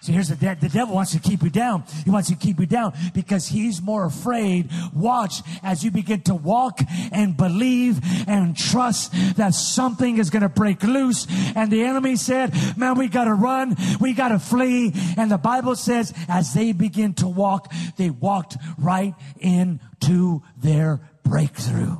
[0.07, 1.83] Here's the, de- the devil wants to keep you down.
[2.03, 4.69] He wants to keep you down because he's more afraid.
[4.93, 6.79] Watch as you begin to walk
[7.11, 11.27] and believe and trust that something is going to break loose.
[11.55, 13.75] And the enemy said, man, we got to run.
[13.99, 14.93] We got to flee.
[15.17, 21.97] And the Bible says as they begin to walk, they walked right into their breakthrough.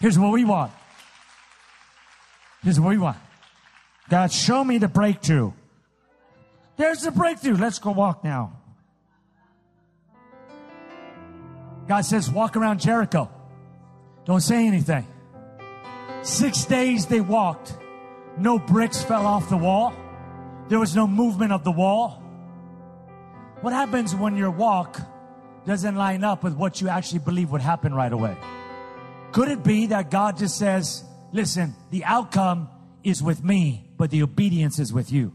[0.00, 0.72] Here's what we want.
[2.62, 3.18] Here's what we want.
[4.08, 5.52] God, show me the breakthrough.
[6.76, 7.56] There's the breakthrough.
[7.56, 8.60] Let's go walk now.
[11.86, 13.30] God says, walk around Jericho.
[14.24, 15.06] Don't say anything.
[16.22, 17.76] Six days they walked.
[18.38, 19.92] No bricks fell off the wall.
[20.68, 22.22] There was no movement of the wall.
[23.60, 25.00] What happens when your walk
[25.66, 28.36] doesn't line up with what you actually believe would happen right away?
[29.32, 32.68] Could it be that God just says, listen, the outcome
[33.02, 35.34] is with me, but the obedience is with you?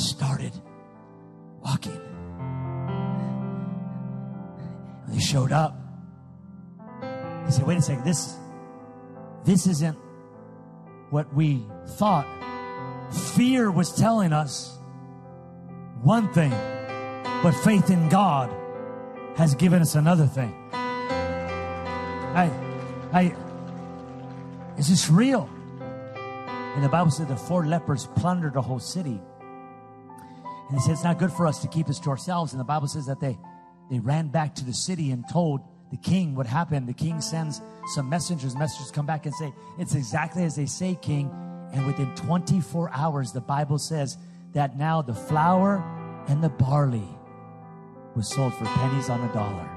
[0.00, 0.52] Just started
[1.60, 2.00] walking.
[5.04, 5.76] When they showed up,
[7.02, 8.34] they said, wait a second, this,
[9.44, 9.98] this isn't
[11.10, 11.66] what we
[11.98, 12.26] thought.
[13.34, 14.78] Fear was telling us
[16.02, 16.52] one thing,
[17.42, 18.50] but faith in God
[19.36, 20.54] has given us another thing.
[22.32, 22.50] I,
[23.12, 23.34] I,
[24.78, 25.50] is this real?
[26.74, 29.20] And the Bible said the four lepers plundered the whole city.
[30.70, 32.52] And he said it's not good for us to keep this to ourselves.
[32.52, 33.36] And the Bible says that they,
[33.90, 36.88] they ran back to the city and told the king what happened.
[36.88, 37.60] The king sends
[37.94, 38.54] some messengers.
[38.54, 41.28] Messengers come back and say, It's exactly as they say, king.
[41.72, 44.16] And within 24 hours, the Bible says
[44.52, 45.82] that now the flour
[46.28, 47.08] and the barley
[48.14, 49.68] was sold for pennies on a dollar.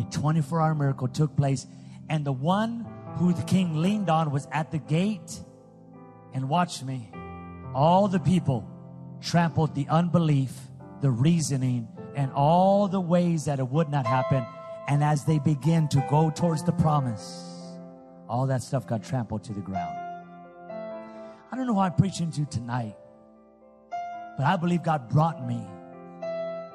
[0.00, 1.68] A 24 hour miracle took place.
[2.08, 2.84] And the one
[3.18, 5.38] who the king leaned on was at the gate
[6.34, 7.12] and watched me.
[7.76, 8.68] All the people
[9.20, 10.52] trampled the unbelief,
[11.00, 14.44] the reasoning, and all the ways that it would not happen.
[14.88, 17.44] And as they begin to go towards the promise,
[18.28, 19.96] all that stuff got trampled to the ground.
[21.50, 22.96] I don't know who I'm preaching to you tonight,
[24.36, 25.60] but I believe God brought me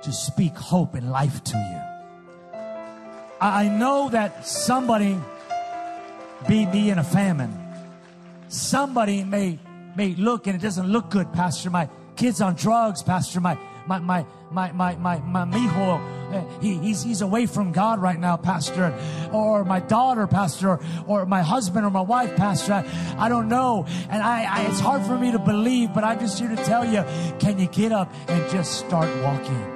[0.02, 2.60] to speak hope and life to you.
[3.40, 5.18] I know that somebody
[6.48, 7.58] beat me in a famine.
[8.48, 9.60] Somebody may
[9.96, 11.70] may look and it doesn't look good, Pastor.
[11.70, 13.40] My kid's on drugs, Pastor.
[13.40, 13.58] My
[13.88, 18.20] my my my my my, my mijo, eh, he, he's he's away from God right
[18.20, 18.94] now, Pastor.
[19.32, 22.74] Or my daughter, Pastor, or my husband or my wife, Pastor.
[22.74, 26.20] I, I don't know, and I, I it's hard for me to believe, but I'm
[26.20, 27.04] just here to tell you:
[27.40, 29.74] Can you get up and just start walking?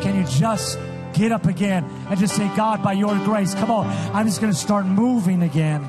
[0.00, 0.78] Can you just
[1.12, 4.52] get up again and just say, God, by your grace, come on, I'm just going
[4.52, 5.88] to start moving again.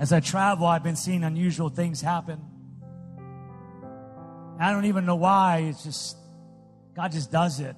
[0.00, 2.40] As I travel, I've been seeing unusual things happen.
[4.58, 5.58] I don't even know why.
[5.68, 6.16] It's just,
[6.96, 7.76] God just does it.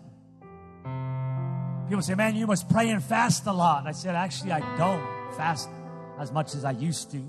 [1.88, 3.88] People say, man, you must pray and fast a lot.
[3.88, 5.04] I said, actually, I don't
[5.36, 5.68] fast
[6.20, 7.28] as much as I used to.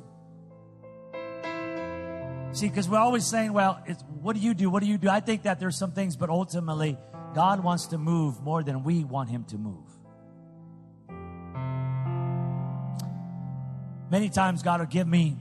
[2.51, 4.69] See, because we're always saying, well, it's, what do you do?
[4.69, 5.09] What do you do?
[5.09, 6.99] I think that there's some things, but ultimately,
[7.33, 9.89] God wants to move more than we want Him to move.
[14.13, 15.35] Many times God will give me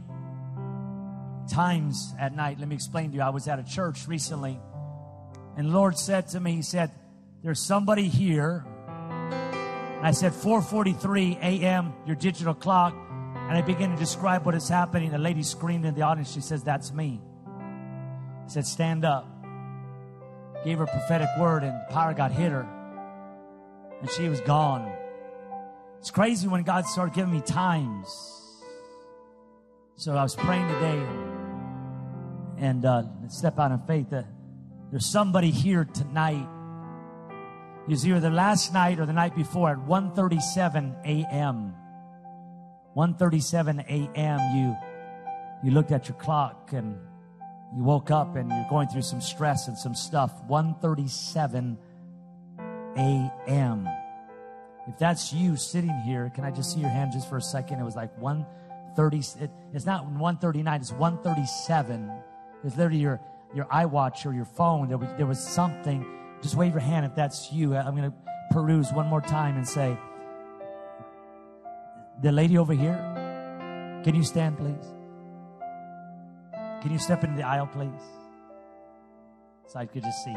[1.52, 2.58] times at night.
[2.58, 3.20] Let me explain to you.
[3.20, 4.58] I was at a church recently,
[5.58, 6.90] and the Lord said to me, He said,
[7.42, 8.64] There's somebody here.
[8.88, 11.92] And I said, 4:43 a.m.
[12.06, 15.12] Your digital clock, and I began to describe what is happening.
[15.12, 16.32] A lady screamed in the audience.
[16.32, 19.28] She says, "That's me." I said, "Stand up."
[20.64, 22.66] Gave her a prophetic word, and power got hit her,
[24.00, 24.90] and she was gone.
[25.98, 28.41] It's crazy when God started giving me times.
[29.96, 31.06] So I was praying today,
[32.58, 34.26] and uh, step out in faith that
[34.90, 36.48] there's somebody here tonight.
[37.88, 41.74] Was either the last night or the night before at 1:37 a.m.
[42.96, 44.56] 1:37 a.m.
[44.56, 44.76] You
[45.62, 46.96] you looked at your clock and
[47.76, 50.32] you woke up and you're going through some stress and some stuff.
[50.48, 51.76] 1:37
[52.96, 53.88] a.m.
[54.88, 57.80] If that's you sitting here, can I just see your hand just for a second?
[57.80, 58.16] It was like
[58.96, 59.42] 1:30.
[59.42, 60.76] It, it's not 1:39.
[60.80, 62.22] It's 1:37.
[62.64, 63.20] It's literally your
[63.54, 64.88] your iWatch or your phone.
[64.88, 66.04] There was there was something.
[66.42, 67.76] Just wave your hand if that's you.
[67.76, 68.16] I'm going to
[68.52, 69.96] peruse one more time and say,
[72.20, 72.98] the lady over here,
[74.04, 74.92] can you stand, please?
[76.82, 78.02] Can you step into the aisle, please?
[79.66, 80.36] So I could just see.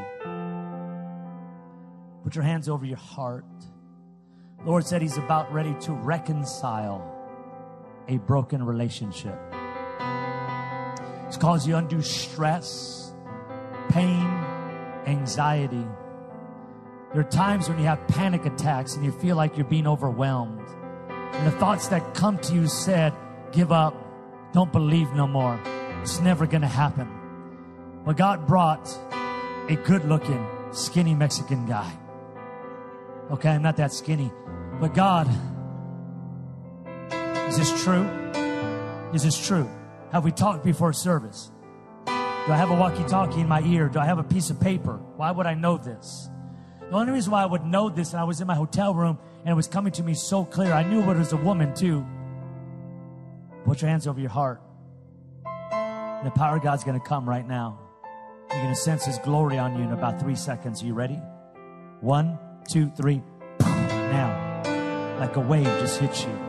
[2.23, 3.45] Put your hands over your heart.
[4.63, 7.14] Lord said He's about ready to reconcile
[8.07, 9.39] a broken relationship.
[11.27, 13.13] It's caused you undue stress,
[13.89, 14.25] pain,
[15.05, 15.85] anxiety.
[17.11, 20.67] There are times when you have panic attacks and you feel like you're being overwhelmed.
[21.09, 23.13] And the thoughts that come to you said,
[23.51, 23.95] give up,
[24.53, 25.59] don't believe no more.
[26.01, 27.09] It's never going to happen.
[28.05, 28.87] But God brought
[29.67, 31.91] a good looking, skinny Mexican guy.
[33.31, 34.31] Okay, I'm not that skinny.
[34.79, 35.27] But God,
[37.47, 38.03] is this true?
[39.13, 39.69] Is this true?
[40.11, 41.51] Have we talked before service?
[42.05, 42.11] Do
[42.51, 43.89] I have a walkie talkie in my ear?
[43.89, 44.97] Do I have a piece of paper?
[45.15, 46.29] Why would I know this?
[46.81, 49.17] The only reason why I would know this, and I was in my hotel room
[49.39, 52.05] and it was coming to me so clear, I knew it was a woman too.
[53.65, 54.61] Put your hands over your heart.
[55.43, 57.79] The power of God's going to come right now.
[58.51, 60.83] You're going to sense His glory on you in about three seconds.
[60.83, 61.19] Are you ready?
[62.01, 62.37] One,
[62.69, 63.23] two, three.
[63.59, 64.61] Now,
[65.19, 66.44] like a wave just hits you.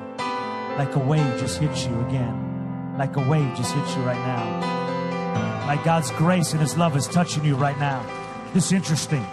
[0.79, 2.97] Like a wave just hits you again.
[2.99, 5.67] Like a wave just hits you right now.
[5.67, 8.05] Like God's grace and His love is touching you right now.
[8.53, 9.27] This is interesting.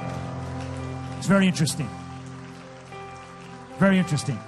[1.17, 1.89] It's very interesting.
[3.77, 4.39] Very interesting.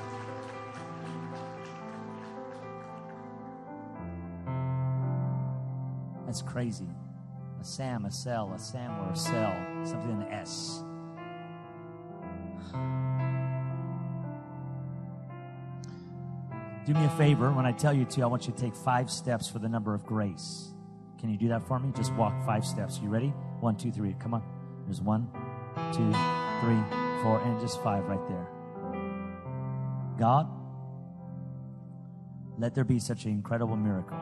[6.25, 6.89] That's crazy.
[7.61, 9.53] A Sam, a cell, a Sam or a cell,
[9.85, 10.83] something in the S.
[16.85, 17.51] Do me a favor.
[17.51, 19.95] When I tell you to, I want you to take five steps for the number
[19.95, 20.71] of grace.
[21.19, 21.91] Can you do that for me?
[21.95, 22.99] Just walk five steps.
[23.01, 23.33] You ready?
[23.59, 24.15] One, two, three.
[24.19, 24.43] Come on.
[24.85, 25.27] There's one,
[25.91, 26.11] two,
[26.61, 26.79] three,
[27.23, 28.47] four, and just five right there.
[30.19, 30.47] God,
[32.59, 34.17] let there be such an incredible miracle.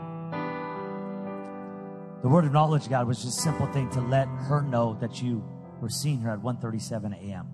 [2.21, 5.21] The word of knowledge, God, was just a simple thing to let her know that
[5.21, 5.43] you
[5.81, 7.45] were seeing her at 1.37 a.m.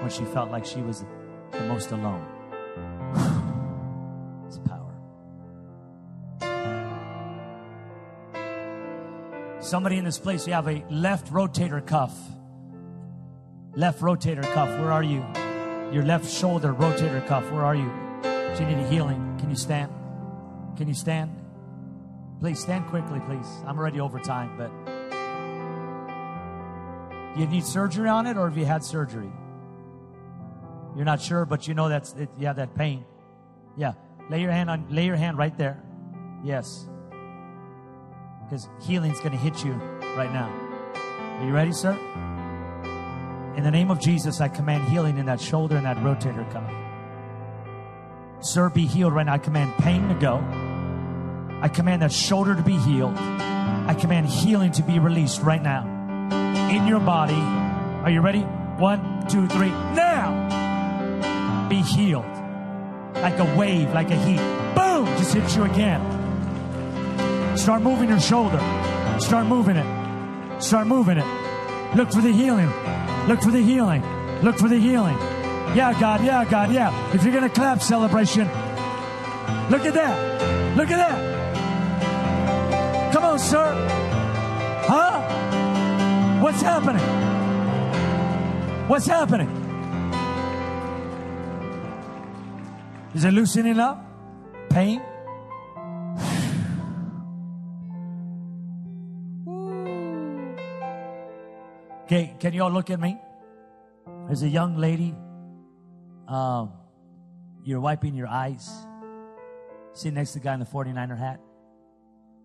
[0.00, 1.04] when she felt like she was
[1.52, 2.26] the most alone.
[9.66, 12.16] Somebody in this place, you have a left rotator cuff.
[13.74, 15.26] Left rotator cuff, where are you?
[15.92, 17.90] Your left shoulder rotator cuff, where are you?
[18.22, 19.36] Do you need a healing?
[19.40, 19.90] Can you stand?
[20.76, 21.32] Can you stand?
[22.38, 23.48] Please stand quickly, please.
[23.66, 24.70] I'm already over time, but
[27.34, 29.32] do you need surgery on it or have you had surgery?
[30.94, 33.04] You're not sure, but you know that's it, have that pain.
[33.76, 33.94] Yeah.
[34.30, 35.82] Lay your hand on lay your hand right there.
[36.44, 36.86] Yes.
[38.48, 39.72] Because healing's gonna hit you
[40.16, 40.48] right now.
[41.40, 41.92] Are you ready, sir?
[43.56, 46.70] In the name of Jesus, I command healing in that shoulder and that rotator cuff.
[48.40, 49.32] Sir, be healed right now.
[49.32, 50.36] I command pain to go.
[51.60, 53.16] I command that shoulder to be healed.
[53.16, 55.84] I command healing to be released right now
[56.70, 57.34] in your body.
[58.04, 58.40] Are you ready?
[58.40, 59.70] One, two, three.
[59.70, 62.24] Now be healed
[63.16, 64.38] like a wave, like a heat.
[64.76, 65.06] Boom!
[65.18, 66.15] Just hit you again.
[67.56, 68.58] Start moving your shoulder.
[69.18, 70.62] Start moving it.
[70.62, 71.26] Start moving it.
[71.96, 72.70] Look for the healing.
[73.26, 74.02] Look for the healing.
[74.42, 75.16] Look for the healing.
[75.74, 76.22] Yeah, God.
[76.24, 76.70] Yeah, God.
[76.70, 76.92] Yeah.
[77.14, 78.46] If you're going to clap celebration,
[79.70, 80.76] look at that.
[80.76, 81.36] Look at that.
[83.12, 83.74] Come on, sir.
[84.86, 85.20] Huh?
[86.42, 87.02] What's happening?
[88.88, 89.48] What's happening?
[93.14, 94.04] Is it loosening up?
[94.68, 95.00] Pain?
[102.06, 103.18] Okay, can you all look at me?
[104.28, 105.12] There's a young lady.
[106.28, 106.72] Um,
[107.64, 108.70] you're wiping your eyes.
[109.92, 111.40] Sitting next to the guy in the 49er hat.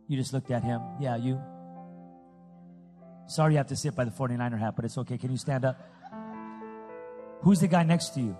[0.08, 0.82] You just looked at him.
[1.00, 1.40] Yeah, you.
[3.28, 5.20] Sorry you have to sit by the 49er hat, but it's okay.
[5.20, 5.80] Can you stand up?
[7.42, 8.36] Who's the guy next to you?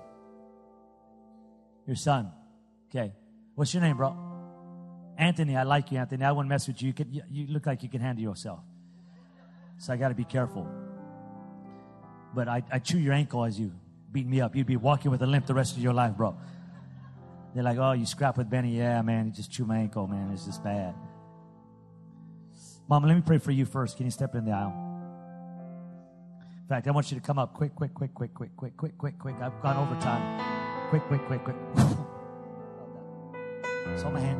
[1.86, 2.32] Your son.
[2.90, 3.14] Okay.
[3.54, 4.18] What's your name, bro?
[5.20, 5.56] Anthony.
[5.56, 6.26] I like you, Anthony.
[6.26, 6.88] I won't mess with you.
[6.88, 8.62] You, could, you, you look like you can handle yourself.
[9.78, 10.81] So I got to be careful.
[12.34, 13.72] But I, I chew your ankle as you
[14.12, 14.56] beat me up.
[14.56, 16.38] You'd be walking with a limp the rest of your life, bro.
[17.54, 18.78] They're like, oh, you scrap with Benny.
[18.78, 19.26] Yeah, man.
[19.26, 20.32] He just chewed my ankle, man.
[20.32, 20.96] It's just bad.
[22.88, 23.98] Mama, let me pray for you first.
[23.98, 24.74] Can you step in the aisle?
[26.62, 28.98] In fact, I want you to come up quick, quick, quick, quick, quick, quick, quick,
[28.98, 29.36] quick, quick.
[29.42, 30.90] I've gone over time.
[30.90, 31.56] Quick, quick, quick, quick.
[33.88, 34.40] It's on my hand.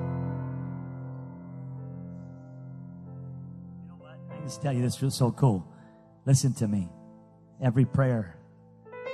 [3.84, 4.18] You know what?
[4.32, 5.68] I just tell you this feels so cool.
[6.26, 6.88] Listen to me.
[7.62, 8.36] Every prayer,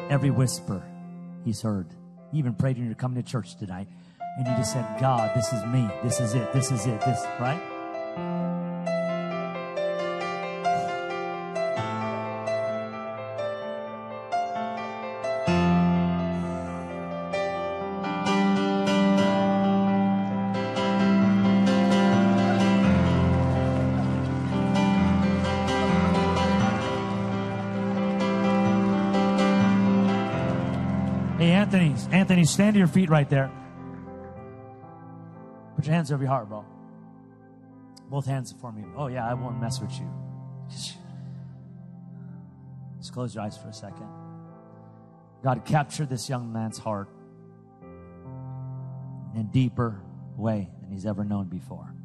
[0.09, 0.81] every whisper,
[1.43, 1.87] He's heard.
[2.31, 3.87] You even prayed when you're coming to church tonight,
[4.37, 5.87] and you just said, God, this is me.
[6.03, 6.53] This is it.
[6.53, 6.99] This is it.
[7.01, 7.61] This, right?
[31.47, 33.49] Hey, Anthony, Anthony, stand to your feet right there.
[35.77, 36.65] Put your hands over your heart, bro.
[38.09, 38.83] Both hands for me.
[38.97, 40.09] Oh, yeah, I won't mess with you.
[40.69, 40.97] Just
[43.13, 44.09] close your eyes for a second.
[45.41, 47.07] God, capture this young man's heart
[49.33, 50.01] in a deeper
[50.35, 51.95] way than he's ever known before.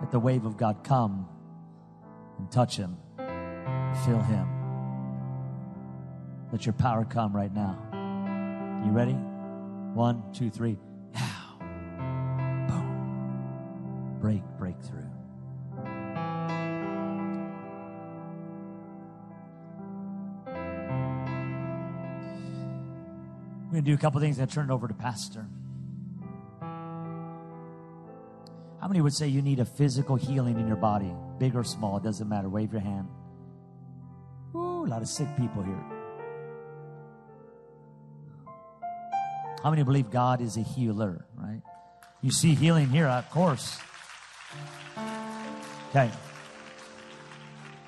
[0.00, 1.28] Let the wave of God come
[2.38, 2.96] and touch him,
[4.06, 4.48] fill him.
[6.52, 7.87] Let your power come right now.
[8.84, 9.12] You ready?
[9.12, 10.78] One, two, three.
[11.14, 11.58] Now.
[12.68, 14.18] Boom.
[14.20, 15.04] Break, breakthrough.
[23.66, 25.46] We're going to do a couple things and turn it over to Pastor.
[28.80, 31.12] How many would say you need a physical healing in your body?
[31.38, 32.48] Big or small, it doesn't matter.
[32.48, 33.08] Wave your hand.
[34.54, 35.97] Ooh, a lot of sick people here.
[39.62, 41.60] How many believe God is a healer, right?
[42.22, 43.78] You see healing here, of course.
[45.90, 46.10] Okay.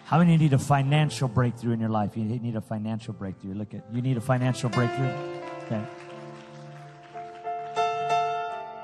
[0.05, 2.17] How many need a financial breakthrough in your life?
[2.17, 3.55] You need a financial breakthrough.
[3.55, 5.13] Look at you need a financial breakthrough.
[5.65, 5.83] Okay.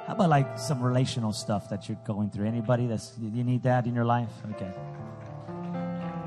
[0.07, 2.47] How about like some relational stuff that you're going through?
[2.47, 4.31] Anybody that's you need that in your life?
[4.53, 4.71] Okay.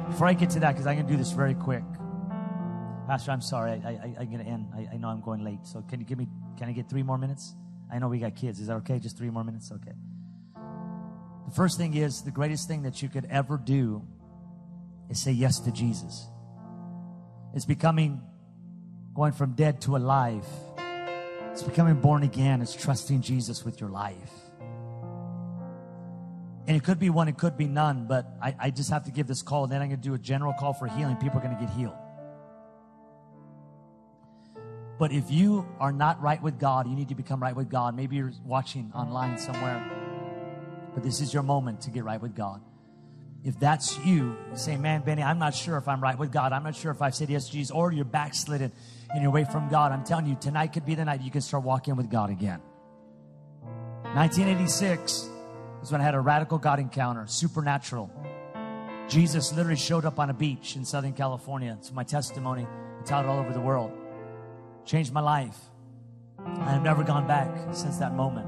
[0.07, 1.83] Before I get to that, because I can do this very quick.
[3.07, 3.81] Pastor, I'm sorry.
[3.85, 4.67] I, I, I'm going to end.
[4.75, 5.65] I, I know I'm going late.
[5.65, 6.27] So can you give me,
[6.59, 7.55] can I get three more minutes?
[7.89, 8.59] I know we got kids.
[8.59, 8.99] Is that okay?
[8.99, 9.71] Just three more minutes?
[9.71, 9.93] Okay.
[11.47, 14.05] The first thing is the greatest thing that you could ever do
[15.09, 16.27] is say yes to Jesus.
[17.55, 18.21] It's becoming,
[19.15, 20.45] going from dead to alive.
[21.53, 22.61] It's becoming born again.
[22.61, 24.31] It's trusting Jesus with your life.
[26.67, 29.11] And it could be one, it could be none, but I, I just have to
[29.11, 29.63] give this call.
[29.63, 31.15] And then I'm going to do a general call for healing.
[31.15, 31.95] People are going to get healed.
[34.99, 37.95] But if you are not right with God, you need to become right with God.
[37.95, 39.81] Maybe you're watching online somewhere,
[40.93, 42.61] but this is your moment to get right with God.
[43.41, 46.51] If that's you, say, Man, Benny, I'm not sure if I'm right with God.
[46.51, 48.73] I'm not sure if I've said yes to Jesus, or you're backslidden
[49.11, 49.93] and you're away from God.
[49.93, 52.59] I'm telling you, tonight could be the night you can start walking with God again.
[54.15, 55.29] 1986
[55.81, 58.11] is when I had a radical God encounter, supernatural.
[59.07, 61.77] Jesus literally showed up on a beach in Southern California.
[61.79, 62.67] It's my testimony.
[62.99, 63.93] It's out all over the world
[64.89, 65.55] changed my life.
[66.39, 68.47] I have never gone back since that moment.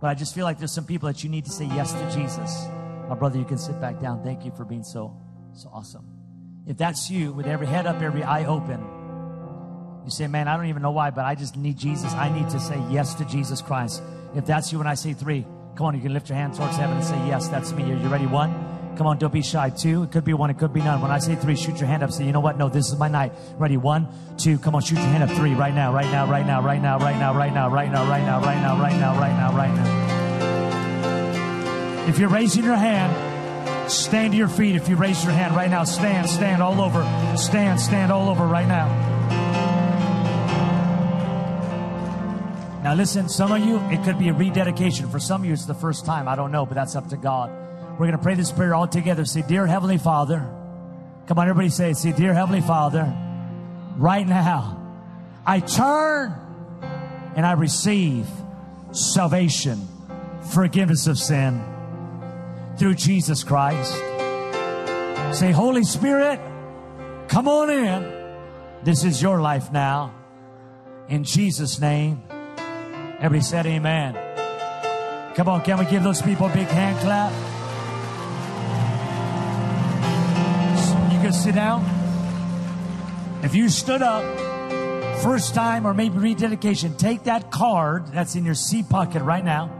[0.00, 2.10] But I just feel like there's some people that you need to say yes to
[2.10, 2.66] Jesus.
[3.08, 4.24] My brother, you can sit back down.
[4.24, 5.16] Thank you for being so,
[5.52, 6.04] so awesome.
[6.66, 8.84] If that's you, with every head up, every eye open,
[10.04, 12.12] you say, Man, I don't even know why, but I just need Jesus.
[12.14, 14.02] I need to say yes to Jesus Christ.
[14.34, 15.46] If that's you when I say three,
[15.76, 17.84] come on, you can lift your hand towards heaven and say, Yes, that's me.
[17.84, 18.26] Are you ready?
[18.26, 18.73] One.
[18.96, 19.70] Come on, don't be shy.
[19.70, 21.00] Two, it could be one, it could be none.
[21.00, 22.12] When I say three, shoot your hand up.
[22.12, 22.56] Say, you know what?
[22.58, 23.32] No, this is my night.
[23.58, 23.76] Ready?
[23.76, 24.58] One, two.
[24.58, 25.30] Come on, shoot your hand up.
[25.36, 28.06] Three, right now, right now, right now, right now, right now, right now, right now,
[28.08, 30.04] right now, right now, right now, right now, right now.
[32.08, 34.76] If you're raising your hand, stand to your feet.
[34.76, 37.02] If you raise your hand right now, stand, stand all over.
[37.36, 38.88] Stand, stand all over right now.
[42.84, 45.08] Now listen, some of you, it could be a rededication.
[45.08, 46.28] For some of you, it's the first time.
[46.28, 47.63] I don't know, but that's up to God.
[47.94, 49.24] We're going to pray this prayer all together.
[49.24, 50.48] Say, Dear Heavenly Father,
[51.26, 51.96] Come on, everybody say it.
[51.96, 53.10] See, dear Heavenly Father,
[53.96, 54.78] right now,
[55.46, 56.34] I turn
[57.34, 58.28] and I receive
[58.92, 59.88] salvation,
[60.52, 61.64] forgiveness of sin
[62.76, 63.94] through Jesus Christ.
[65.32, 66.38] Say, Holy Spirit,
[67.28, 68.24] come on in.
[68.82, 70.14] This is your life now.
[71.08, 72.22] In Jesus' name.
[73.18, 74.14] Everybody said amen.
[75.34, 77.53] Come on, can we give those people a big hand clap?
[81.32, 81.82] Sit down.
[83.42, 84.22] If you stood up,
[85.22, 89.70] first time or maybe rededication, take that card that's in your seat pocket right now.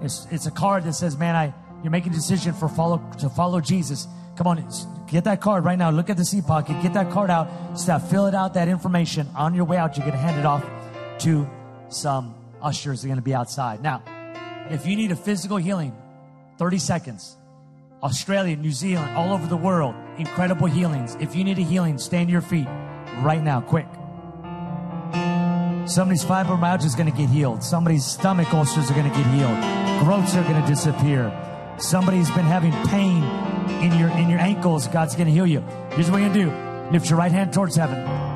[0.00, 1.52] It's, it's a card that says, man, I,
[1.82, 4.08] you're making a decision for follow, to follow Jesus.
[4.36, 4.66] Come on,
[5.10, 5.90] get that card right now.
[5.90, 6.80] Look at the seat pocket.
[6.82, 7.78] Get that card out.
[7.78, 9.28] Stop, fill it out, that information.
[9.36, 10.64] On your way out, you're to hand it off
[11.20, 11.48] to
[11.90, 13.02] some ushers.
[13.02, 13.82] They're to be outside.
[13.82, 14.02] Now,
[14.70, 15.94] if you need a physical healing,
[16.58, 17.36] 30 seconds.
[18.02, 21.16] Australia, New Zealand, all over the world, incredible healings.
[21.20, 22.66] If you need a healing, stand to your feet
[23.20, 23.86] right now, quick.
[25.86, 27.62] Somebody's fibromyalgia is going to get healed.
[27.62, 29.58] Somebody's stomach ulcers are going to get healed.
[30.02, 31.30] Growths are going to disappear.
[31.78, 33.22] Somebody's been having pain
[33.82, 34.86] in your in your ankles.
[34.88, 35.60] God's going to heal you.
[35.90, 38.29] Here's what you're going to do: lift your right hand towards heaven.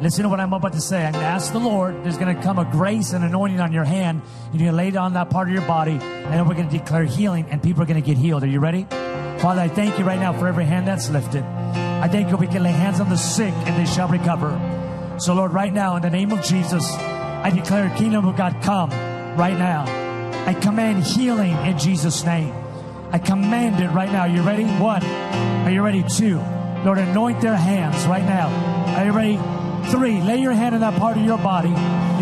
[0.00, 1.04] Listen to what I'm about to say.
[1.04, 2.04] I'm going to ask the Lord.
[2.04, 4.22] There's going to come a grace and anointing on your hand.
[4.52, 6.68] You're going to lay it on that part of your body, and then we're going
[6.68, 8.44] to declare healing, and people are going to get healed.
[8.44, 8.86] Are you ready?
[9.40, 11.42] Father, I thank you right now for every hand that's lifted.
[11.42, 15.16] I thank you we can lay hands on the sick and they shall recover.
[15.18, 18.90] So, Lord, right now, in the name of Jesus, I declare kingdom of God come
[19.36, 19.84] right now.
[20.46, 22.54] I command healing in Jesus' name.
[23.10, 24.22] I command it right now.
[24.22, 24.64] Are you ready?
[24.64, 25.04] One.
[25.04, 26.04] Are you ready?
[26.04, 26.38] Two.
[26.84, 28.48] Lord, anoint their hands right now.
[28.96, 29.57] Are you ready?
[29.90, 30.20] Three.
[30.20, 31.70] Lay your hand on that part of your body,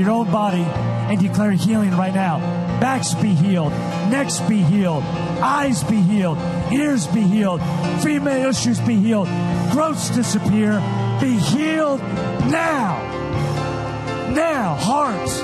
[0.01, 2.39] your own body, and declare healing right now.
[2.81, 3.73] Backs be healed.
[4.11, 5.03] Necks be healed.
[5.43, 6.39] Eyes be healed.
[6.73, 7.61] Ears be healed.
[8.03, 9.29] Female issues be healed.
[9.73, 10.81] Growths disappear.
[11.21, 12.01] Be healed
[12.51, 13.03] now.
[14.35, 14.75] Now.
[14.79, 15.41] Hearts,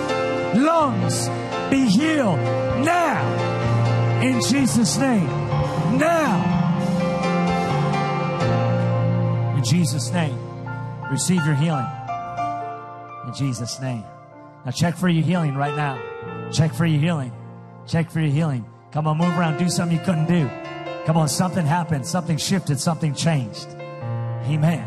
[0.56, 1.28] lungs,
[1.70, 2.38] be healed
[2.84, 4.20] now.
[4.22, 5.26] In Jesus' name.
[5.98, 6.50] Now.
[9.56, 10.38] In Jesus' name.
[11.10, 11.86] Receive your healing.
[13.32, 14.04] In Jesus' name.
[14.66, 15.98] Now check for your healing right now.
[16.52, 17.32] Check for your healing.
[17.86, 18.66] Check for your healing.
[18.90, 19.56] Come on, move around.
[19.56, 20.50] Do something you couldn't do.
[21.06, 22.06] Come on, something happened.
[22.06, 22.78] Something shifted.
[22.78, 23.68] Something changed.
[23.70, 24.86] Amen.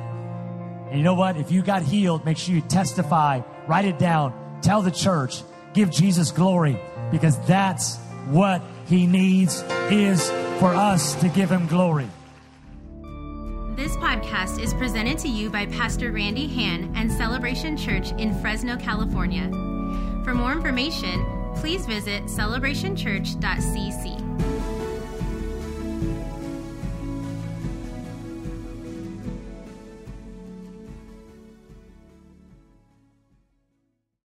[0.90, 1.38] And you know what?
[1.38, 3.42] If you got healed, make sure you testify.
[3.68, 4.60] Write it down.
[4.62, 5.42] Tell the church.
[5.74, 6.78] Give Jesus glory
[7.12, 10.30] because that's what he needs is
[10.60, 12.08] for us to give him glory.
[13.86, 18.78] This podcast is presented to you by Pastor Randy Han and Celebration Church in Fresno,
[18.78, 19.48] California.
[20.24, 21.24] For more information,
[21.58, 24.55] please visit celebrationchurch.cc.